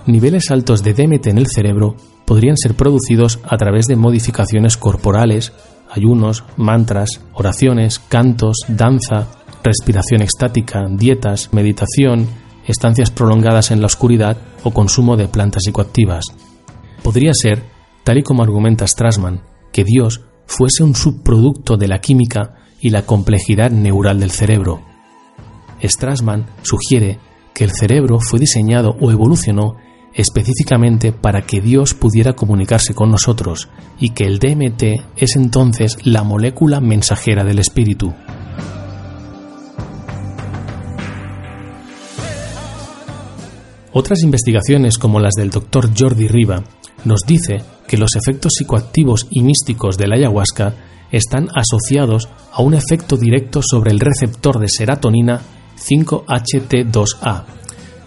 [0.08, 1.94] Niveles altos de DMT en el cerebro
[2.24, 5.52] podrían ser producidos a través de modificaciones corporales,
[5.90, 9.28] ayunos, mantras, oraciones, cantos, danza,
[9.62, 12.26] respiración estática, dietas, meditación,
[12.66, 16.24] estancias prolongadas en la oscuridad o consumo de plantas psicoactivas.
[17.02, 17.64] Podría ser,
[18.02, 19.42] tal y como argumenta Strassman,
[19.72, 24.80] que Dios fuese un subproducto de la química y la complejidad neural del cerebro.
[25.82, 27.18] Strassman sugiere
[27.52, 29.76] que el cerebro fue diseñado o evolucionó
[30.18, 33.68] específicamente para que Dios pudiera comunicarse con nosotros
[34.00, 34.82] y que el DMT
[35.16, 38.12] es entonces la molécula mensajera del espíritu.
[43.92, 45.90] Otras investigaciones como las del Dr.
[45.96, 46.64] Jordi Riva
[47.04, 50.74] nos dice que los efectos psicoactivos y místicos de la ayahuasca
[51.12, 55.40] están asociados a un efecto directo sobre el receptor de serotonina
[55.78, 57.44] 5HT2A.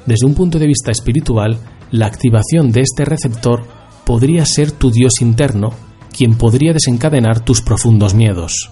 [0.05, 1.57] Desde un punto de vista espiritual,
[1.91, 3.63] la activación de este receptor
[4.05, 5.73] podría ser tu Dios interno,
[6.15, 8.71] quien podría desencadenar tus profundos miedos.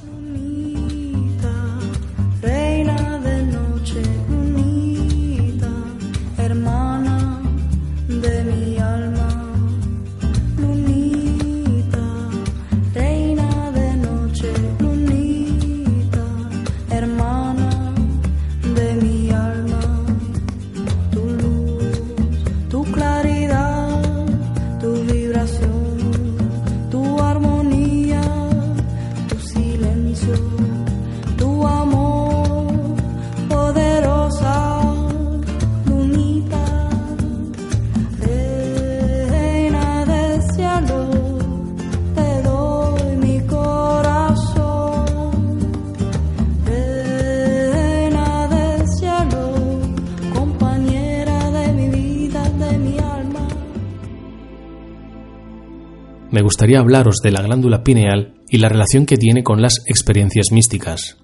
[56.40, 60.54] Me gustaría hablaros de la glándula pineal y la relación que tiene con las experiencias
[60.54, 61.18] místicas.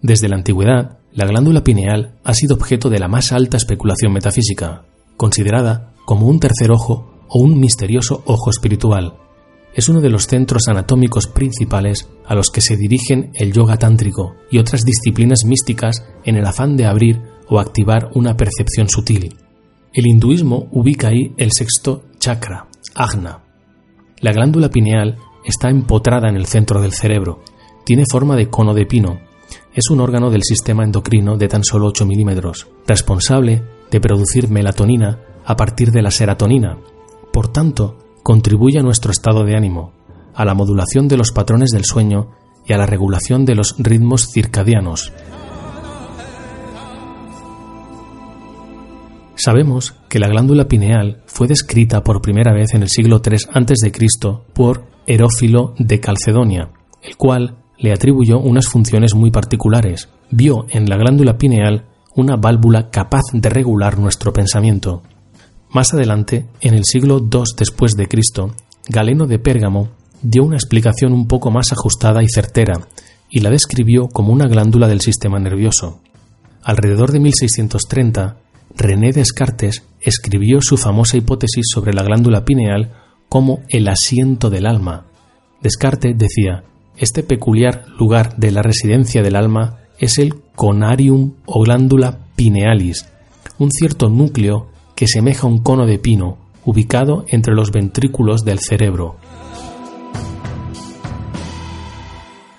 [0.00, 4.84] Desde la antigüedad, la glándula pineal ha sido objeto de la más alta especulación metafísica,
[5.16, 9.14] considerada como un tercer ojo o un misterioso ojo espiritual.
[9.74, 14.36] Es uno de los centros anatómicos principales a los que se dirigen el yoga tántrico
[14.52, 19.34] y otras disciplinas místicas en el afán de abrir o activar una percepción sutil.
[19.92, 23.49] El hinduismo ubica ahí el sexto chakra, ajna.
[24.20, 27.40] La glándula pineal está empotrada en el centro del cerebro.
[27.84, 29.20] Tiene forma de cono de pino.
[29.72, 35.20] Es un órgano del sistema endocrino de tan solo 8 milímetros, responsable de producir melatonina
[35.46, 36.76] a partir de la serotonina.
[37.32, 39.92] Por tanto, contribuye a nuestro estado de ánimo,
[40.34, 42.32] a la modulación de los patrones del sueño
[42.66, 45.12] y a la regulación de los ritmos circadianos.
[49.42, 53.90] Sabemos que la glándula pineal fue descrita por primera vez en el siglo III a.C.
[54.52, 56.68] por Herófilo de Calcedonia,
[57.02, 60.10] el cual le atribuyó unas funciones muy particulares.
[60.30, 65.02] Vio en la glándula pineal una válvula capaz de regular nuestro pensamiento.
[65.70, 68.08] Más adelante, en el siglo II después de
[68.90, 69.88] Galeno de Pérgamo
[70.20, 72.74] dio una explicación un poco más ajustada y certera,
[73.30, 76.02] y la describió como una glándula del sistema nervioso.
[76.62, 78.36] Alrededor de 1630,
[78.76, 82.92] René Descartes escribió su famosa hipótesis sobre la glándula pineal
[83.28, 85.06] como el asiento del alma.
[85.60, 86.64] Descartes decía,
[86.96, 93.06] este peculiar lugar de la residencia del alma es el conarium o glándula pinealis,
[93.58, 99.16] un cierto núcleo que semeja un cono de pino, ubicado entre los ventrículos del cerebro.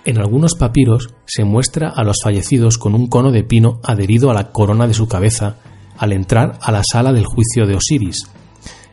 [0.04, 4.34] En algunos papiros se muestra a los fallecidos con un cono de pino adherido a
[4.34, 5.58] la corona de su cabeza
[6.02, 8.28] al entrar a la sala del juicio de Osiris.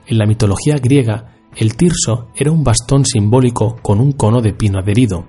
[0.07, 4.79] En la mitología griega, el tirso era un bastón simbólico con un cono de pino
[4.79, 5.25] adherido.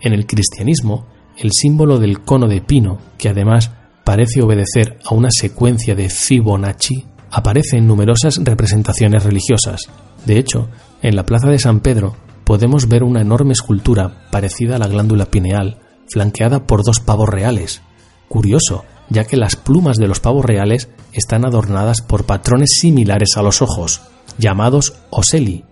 [0.00, 1.06] En el cristianismo,
[1.36, 3.70] el símbolo del cono de pino, que además
[4.02, 9.82] parece obedecer a una secuencia de Fibonacci, aparece en numerosas representaciones religiosas.
[10.24, 10.70] De hecho,
[11.02, 15.26] en la plaza de San Pedro podemos ver una enorme escultura parecida a la glándula
[15.26, 17.82] pineal, flanqueada por dos pavos reales.
[18.26, 23.42] Curioso, ya que las plumas de los pavos reales están adornadas por patrones similares a
[23.42, 24.02] los ojos,
[24.38, 25.64] llamados oseli,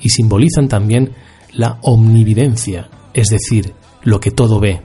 [0.00, 1.14] y simbolizan también
[1.52, 4.82] la omnividencia, es decir, lo que todo ve.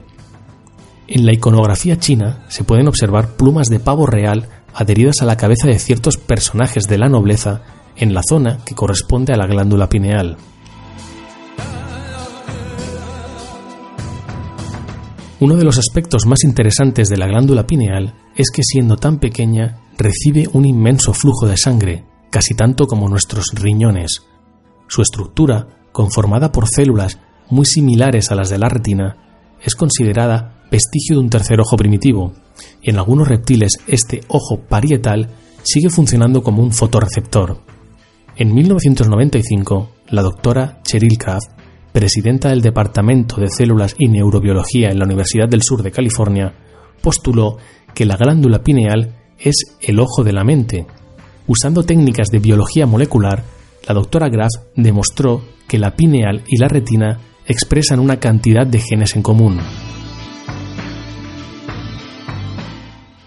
[1.06, 5.68] En la iconografía china se pueden observar plumas de pavo real adheridas a la cabeza
[5.68, 7.62] de ciertos personajes de la nobleza
[7.96, 10.36] en la zona que corresponde a la glándula pineal.
[15.44, 19.78] Uno de los aspectos más interesantes de la glándula pineal es que siendo tan pequeña
[19.98, 24.22] recibe un inmenso flujo de sangre, casi tanto como nuestros riñones.
[24.88, 27.18] Su estructura, conformada por células
[27.50, 29.18] muy similares a las de la retina,
[29.62, 32.32] es considerada vestigio de un tercer ojo primitivo,
[32.80, 35.28] y en algunos reptiles este ojo parietal
[35.62, 37.60] sigue funcionando como un fotorreceptor.
[38.36, 41.50] En 1995, la doctora Cheryl Kraft
[41.94, 46.52] presidenta del Departamento de Células y Neurobiología en la Universidad del Sur de California,
[47.00, 47.58] postuló
[47.94, 50.88] que la glándula pineal es el ojo de la mente.
[51.46, 53.44] Usando técnicas de biología molecular,
[53.86, 59.14] la doctora Graf demostró que la pineal y la retina expresan una cantidad de genes
[59.14, 59.60] en común.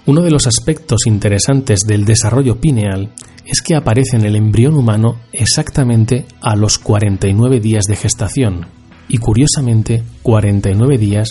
[0.07, 3.13] Uno de los aspectos interesantes del desarrollo pineal
[3.47, 8.67] es que aparece en el embrión humano exactamente a los 49 días de gestación.
[9.07, 11.29] Y curiosamente, 49 días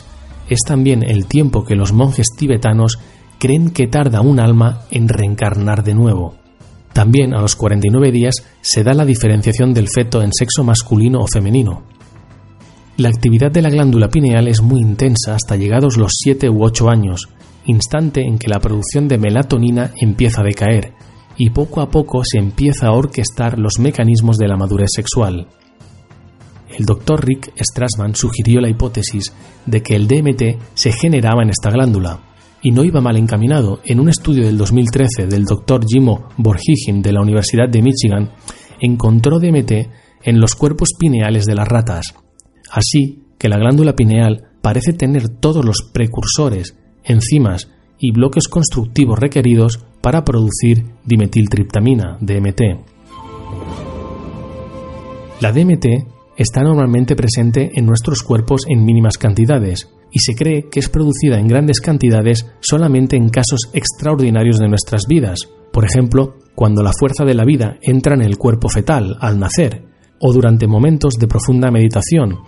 [0.49, 2.99] es también el tiempo que los monjes tibetanos
[3.39, 6.37] creen que tarda un alma en reencarnar de nuevo.
[6.95, 11.27] También a los 49 días se da la diferenciación del feto en sexo masculino o
[11.27, 11.83] femenino.
[12.97, 16.89] La actividad de la glándula pineal es muy intensa hasta llegados los 7 u 8
[16.89, 17.29] años,
[17.67, 20.95] instante en que la producción de melatonina empieza a decaer,
[21.37, 25.49] y poco a poco se empieza a orquestar los mecanismos de la madurez sexual.
[26.69, 29.33] El doctor Rick Strassman sugirió la hipótesis
[29.65, 32.21] de que el DMT se generaba en esta glándula,
[32.63, 33.81] y no iba mal encaminado.
[33.85, 38.33] En un estudio del 2013 del doctor Jimo Borjigin de la Universidad de Michigan,
[38.81, 39.73] encontró DMT
[40.25, 42.15] en los cuerpos pineales de las ratas.
[42.71, 49.85] Así que la glándula pineal parece tener todos los precursores, enzimas y bloques constructivos requeridos
[50.01, 52.63] para producir dimetiltriptamina, DMT.
[55.41, 55.87] La DMT
[56.37, 61.39] está normalmente presente en nuestros cuerpos en mínimas cantidades y se cree que es producida
[61.39, 65.41] en grandes cantidades solamente en casos extraordinarios de nuestras vidas,
[65.73, 69.85] por ejemplo, cuando la fuerza de la vida entra en el cuerpo fetal al nacer,
[70.21, 72.39] o durante momentos de profunda meditación,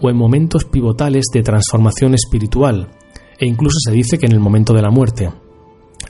[0.00, 2.88] o en momentos pivotales de transformación espiritual,
[3.38, 5.30] e incluso se dice que en el momento de la muerte.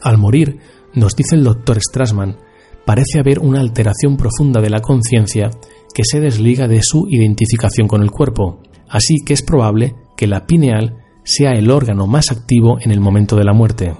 [0.02, 0.58] Al morir,
[0.94, 2.36] nos dice el doctor Strassman,
[2.84, 5.50] parece haber una alteración profunda de la conciencia
[5.94, 10.46] que se desliga de su identificación con el cuerpo, así que es probable que la
[10.46, 13.94] pineal sea el órgano más activo en el momento de la muerte.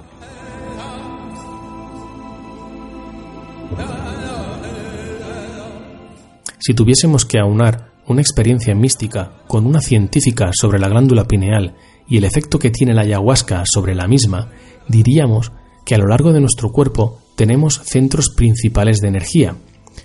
[6.59, 11.75] Si tuviésemos que aunar una experiencia mística con una científica sobre la glándula pineal
[12.07, 14.49] y el efecto que tiene la ayahuasca sobre la misma,
[14.87, 15.51] diríamos
[15.85, 19.55] que a lo largo de nuestro cuerpo tenemos centros principales de energía,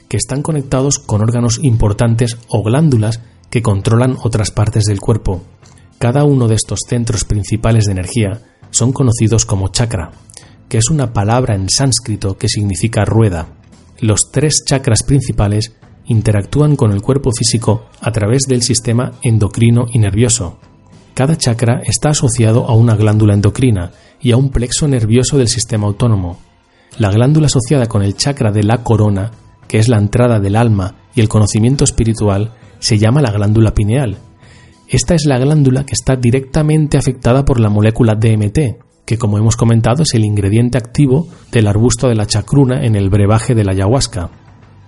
[0.08, 3.20] que están conectados con órganos importantes o glándulas
[3.50, 5.42] que controlan otras partes del cuerpo.
[5.98, 10.10] Cada uno de estos centros principales de energía son conocidos como chakra,
[10.68, 13.48] que es una palabra en sánscrito que significa rueda.
[14.00, 15.74] Los tres chakras principales
[16.06, 20.58] interactúan con el cuerpo físico a través del sistema endocrino y nervioso,
[21.14, 25.86] cada chakra está asociado a una glándula endocrina y a un plexo nervioso del sistema
[25.86, 26.38] autónomo.
[26.98, 29.30] La glándula asociada con el chakra de la corona,
[29.68, 34.18] que es la entrada del alma y el conocimiento espiritual, se llama la glándula pineal.
[34.88, 38.58] Esta es la glándula que está directamente afectada por la molécula DMT,
[39.04, 43.08] que como hemos comentado es el ingrediente activo del arbusto de la chacruna en el
[43.08, 44.30] brebaje de la ayahuasca.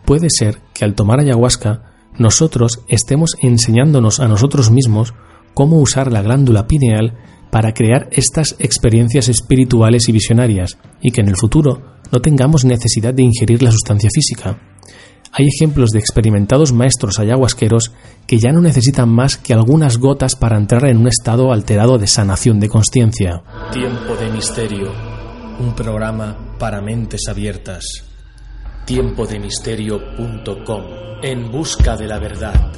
[0.04, 5.14] Puede ser que al tomar ayahuasca nosotros estemos enseñándonos a nosotros mismos
[5.54, 7.14] cómo usar la glándula pineal
[7.50, 13.14] para crear estas experiencias espirituales y visionarias, y que en el futuro no tengamos necesidad
[13.14, 14.58] de ingerir la sustancia física.
[15.36, 17.92] Hay ejemplos de experimentados maestros ayahuasqueros
[18.26, 22.06] que ya no necesitan más que algunas gotas para entrar en un estado alterado de
[22.06, 23.42] sanación de conciencia.
[23.72, 24.92] Tiempo de Misterio,
[25.58, 27.84] un programa para mentes abiertas.
[28.84, 30.82] Tiempodemisterio.com,
[31.22, 32.72] en busca de la verdad.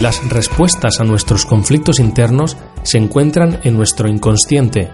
[0.00, 4.90] Las respuestas a nuestros conflictos internos se encuentran en nuestro inconsciente.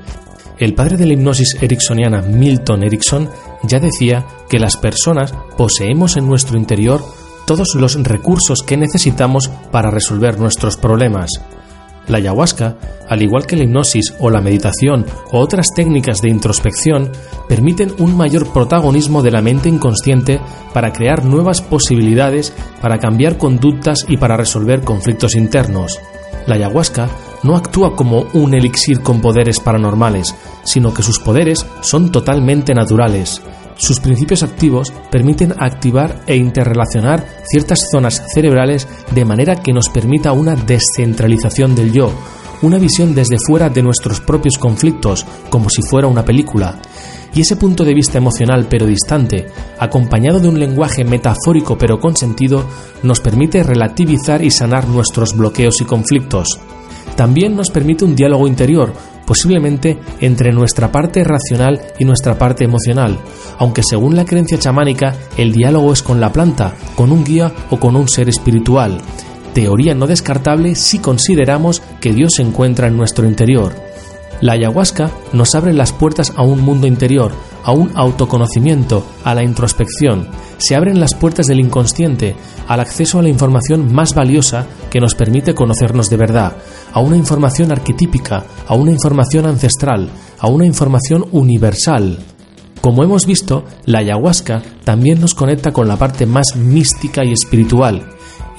[0.59, 3.29] El padre de la hipnosis ericksoniana, Milton Erickson,
[3.65, 7.05] ya decía que las personas poseemos en nuestro interior
[7.49, 11.31] todos los recursos que necesitamos para resolver nuestros problemas.
[12.09, 12.77] La ayahuasca,
[13.09, 17.11] al igual que la hipnosis o la meditación o otras técnicas de introspección,
[17.49, 20.41] permiten un mayor protagonismo de la mente inconsciente
[20.75, 26.01] para crear nuevas posibilidades, para cambiar conductas y para resolver conflictos internos.
[26.47, 27.09] La ayahuasca
[27.45, 30.35] no actúa como un elixir con poderes paranormales,
[30.65, 33.43] sino que sus poderes son totalmente naturales.
[33.77, 40.33] Sus principios activos permiten activar e interrelacionar ciertas zonas cerebrales de manera que nos permita
[40.33, 42.13] una descentralización del yo,
[42.63, 46.81] una visión desde fuera de nuestros propios conflictos, como si fuera una película.
[47.35, 49.47] Y ese punto de vista emocional pero distante,
[49.79, 52.65] acompañado de un lenguaje metafórico pero con sentido,
[53.03, 56.61] nos permite relativizar y sanar nuestros bloqueos y conflictos.
[57.17, 58.93] También nos permite un diálogo interior,
[59.27, 63.19] posiblemente entre nuestra parte racional y nuestra parte emocional,
[63.59, 67.79] aunque según la creencia chamánica el diálogo es con la planta, con un guía o
[67.79, 69.01] con un ser espiritual,
[69.55, 73.75] teoría no descartable si consideramos que Dios se encuentra en nuestro interior.
[74.41, 77.33] La ayahuasca nos abre las puertas a un mundo interior,
[77.63, 80.29] a un autoconocimiento, a la introspección.
[80.63, 82.37] Se abren las puertas del inconsciente,
[82.69, 86.53] al acceso a la información más valiosa que nos permite conocernos de verdad,
[86.93, 90.09] a una información arquetípica, a una información ancestral,
[90.39, 92.17] a una información universal.
[92.81, 98.11] Como hemos visto, la ayahuasca también nos conecta con la parte más mística y espiritual,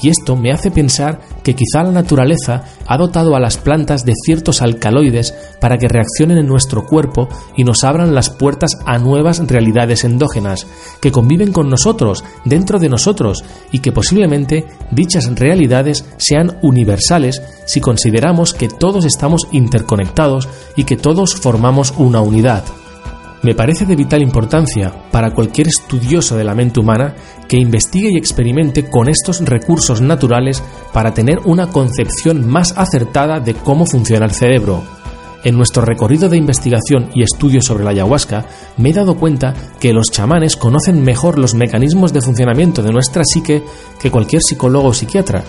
[0.02, 4.14] y esto me hace pensar que quizá la naturaleza ha dotado a las plantas de
[4.26, 9.40] ciertos alcaloides para que reaccionen en nuestro cuerpo y nos abran las puertas a nuevas
[9.48, 10.68] realidades endógenas,
[11.02, 17.82] que conviven con nosotros, dentro de nosotros, y que posiblemente dichas realidades sean universales si
[17.82, 22.64] consideramos que todos estamos interconectados y que todos formamos una unidad.
[23.44, 27.14] Me parece de vital importancia para cualquier estudioso de la mente humana
[27.50, 30.64] que investigue y experimente con estos recursos naturales
[30.94, 34.82] para tener una concepción más acertada de cómo funciona el cerebro.
[35.44, 38.46] En nuestro recorrido de investigación y estudio sobre la ayahuasca,
[38.78, 43.24] me he dado cuenta que los chamanes conocen mejor los mecanismos de funcionamiento de nuestra
[43.26, 43.62] psique
[44.00, 45.44] que cualquier psicólogo o psiquiatra,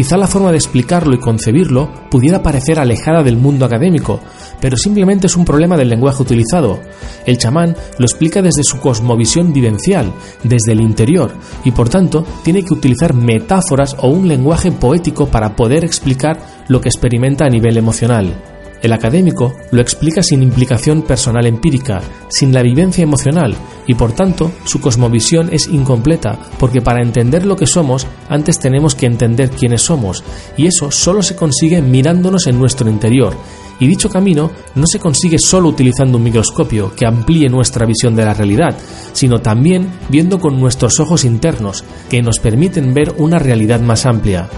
[0.00, 4.18] Quizá la forma de explicarlo y concebirlo pudiera parecer alejada del mundo académico,
[4.58, 6.80] pero simplemente es un problema del lenguaje utilizado.
[7.26, 10.10] El chamán lo explica desde su cosmovisión vivencial,
[10.42, 11.32] desde el interior,
[11.64, 16.80] y por tanto tiene que utilizar metáforas o un lenguaje poético para poder explicar lo
[16.80, 18.49] que experimenta a nivel emocional.
[18.82, 23.54] El académico lo explica sin implicación personal empírica, sin la vivencia emocional,
[23.86, 28.94] y por tanto su cosmovisión es incompleta, porque para entender lo que somos, antes tenemos
[28.94, 30.24] que entender quiénes somos,
[30.56, 33.36] y eso solo se consigue mirándonos en nuestro interior,
[33.80, 38.24] y dicho camino no se consigue solo utilizando un microscopio que amplíe nuestra visión de
[38.24, 38.76] la realidad,
[39.12, 44.48] sino también viendo con nuestros ojos internos, que nos permiten ver una realidad más amplia.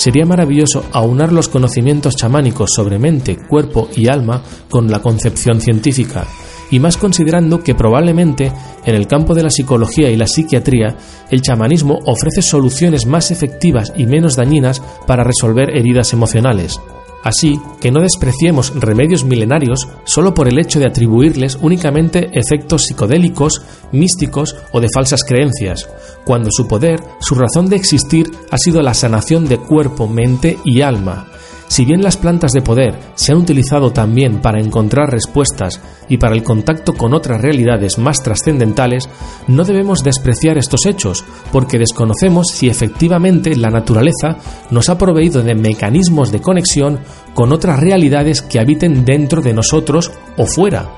[0.00, 6.26] Sería maravilloso aunar los conocimientos chamánicos sobre mente, cuerpo y alma con la concepción científica,
[6.70, 8.50] y más considerando que probablemente
[8.86, 10.96] en el campo de la psicología y la psiquiatría
[11.30, 16.80] el chamanismo ofrece soluciones más efectivas y menos dañinas para resolver heridas emocionales.
[17.22, 23.60] Así que no despreciemos remedios milenarios solo por el hecho de atribuirles únicamente efectos psicodélicos,
[23.92, 25.90] místicos o de falsas creencias,
[26.24, 30.82] cuando su poder, su razón de existir ha sido la sanación de cuerpo, mente y
[30.82, 31.26] alma,
[31.70, 36.34] si bien las plantas de poder se han utilizado también para encontrar respuestas y para
[36.34, 39.08] el contacto con otras realidades más trascendentales,
[39.46, 44.38] no debemos despreciar estos hechos, porque desconocemos si efectivamente la naturaleza
[44.72, 46.98] nos ha proveído de mecanismos de conexión
[47.34, 50.90] con otras realidades que habiten dentro de nosotros o fuera.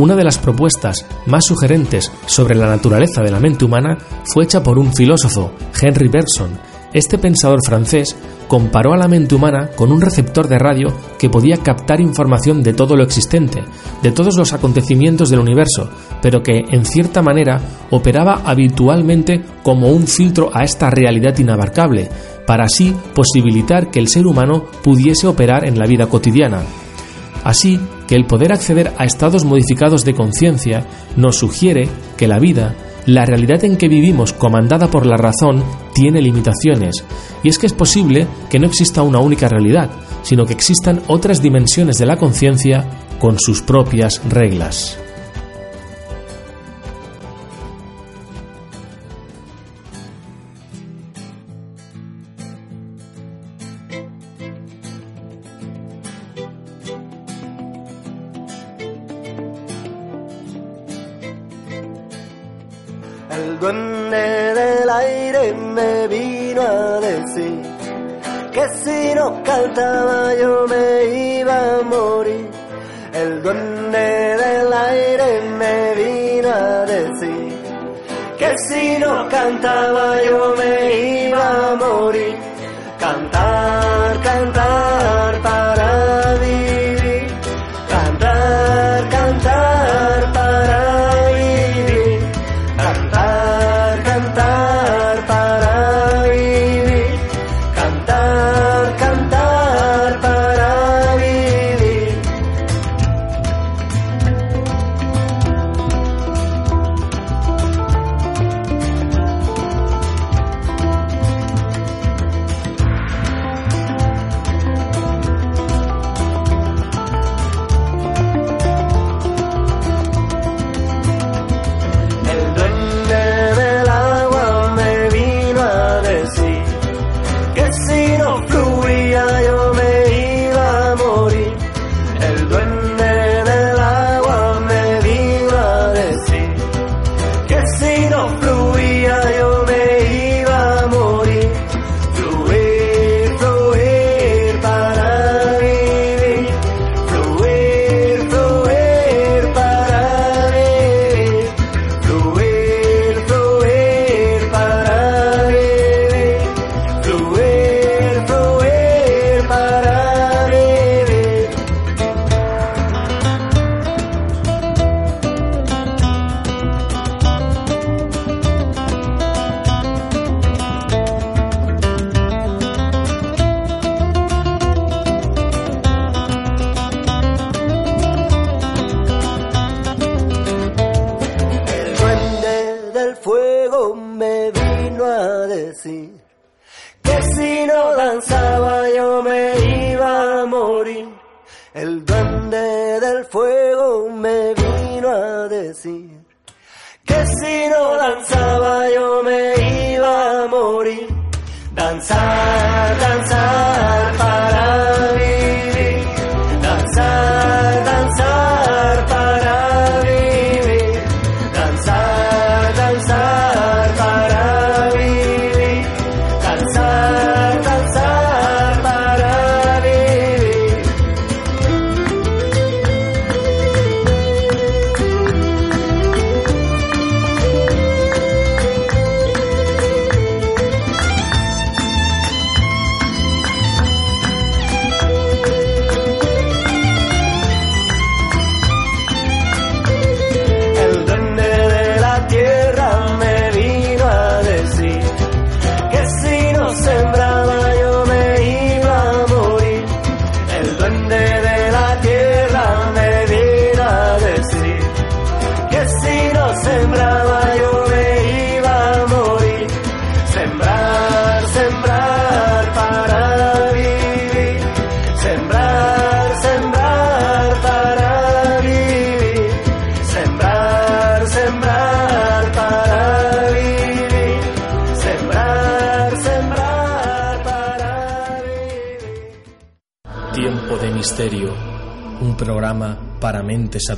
[0.00, 3.98] Una de las propuestas más sugerentes sobre la naturaleza de la mente humana
[4.32, 6.58] fue hecha por un filósofo, Henry Bergson,
[6.94, 8.16] este pensador francés
[8.48, 10.86] comparó a la mente humana con un receptor de radio
[11.18, 13.62] que podía captar información de todo lo existente,
[14.02, 15.90] de todos los acontecimientos del universo,
[16.22, 17.60] pero que, en cierta manera,
[17.90, 22.08] operaba habitualmente como un filtro a esta realidad inabarcable,
[22.46, 26.62] para así posibilitar que el ser humano pudiese operar en la vida cotidiana.
[27.44, 27.78] Así
[28.10, 30.84] que el poder acceder a estados modificados de conciencia
[31.14, 32.74] nos sugiere que la vida,
[33.06, 35.62] la realidad en que vivimos, comandada por la razón,
[35.94, 37.04] tiene limitaciones,
[37.44, 39.90] y es que es posible que no exista una única realidad,
[40.24, 42.84] sino que existan otras dimensiones de la conciencia
[43.20, 44.98] con sus propias reglas.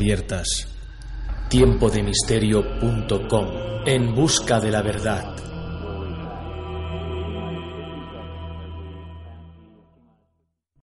[0.02, 0.66] Abiertas.
[1.48, 3.46] Tiempodemisterio.com,
[3.86, 5.31] en busca de la verdad.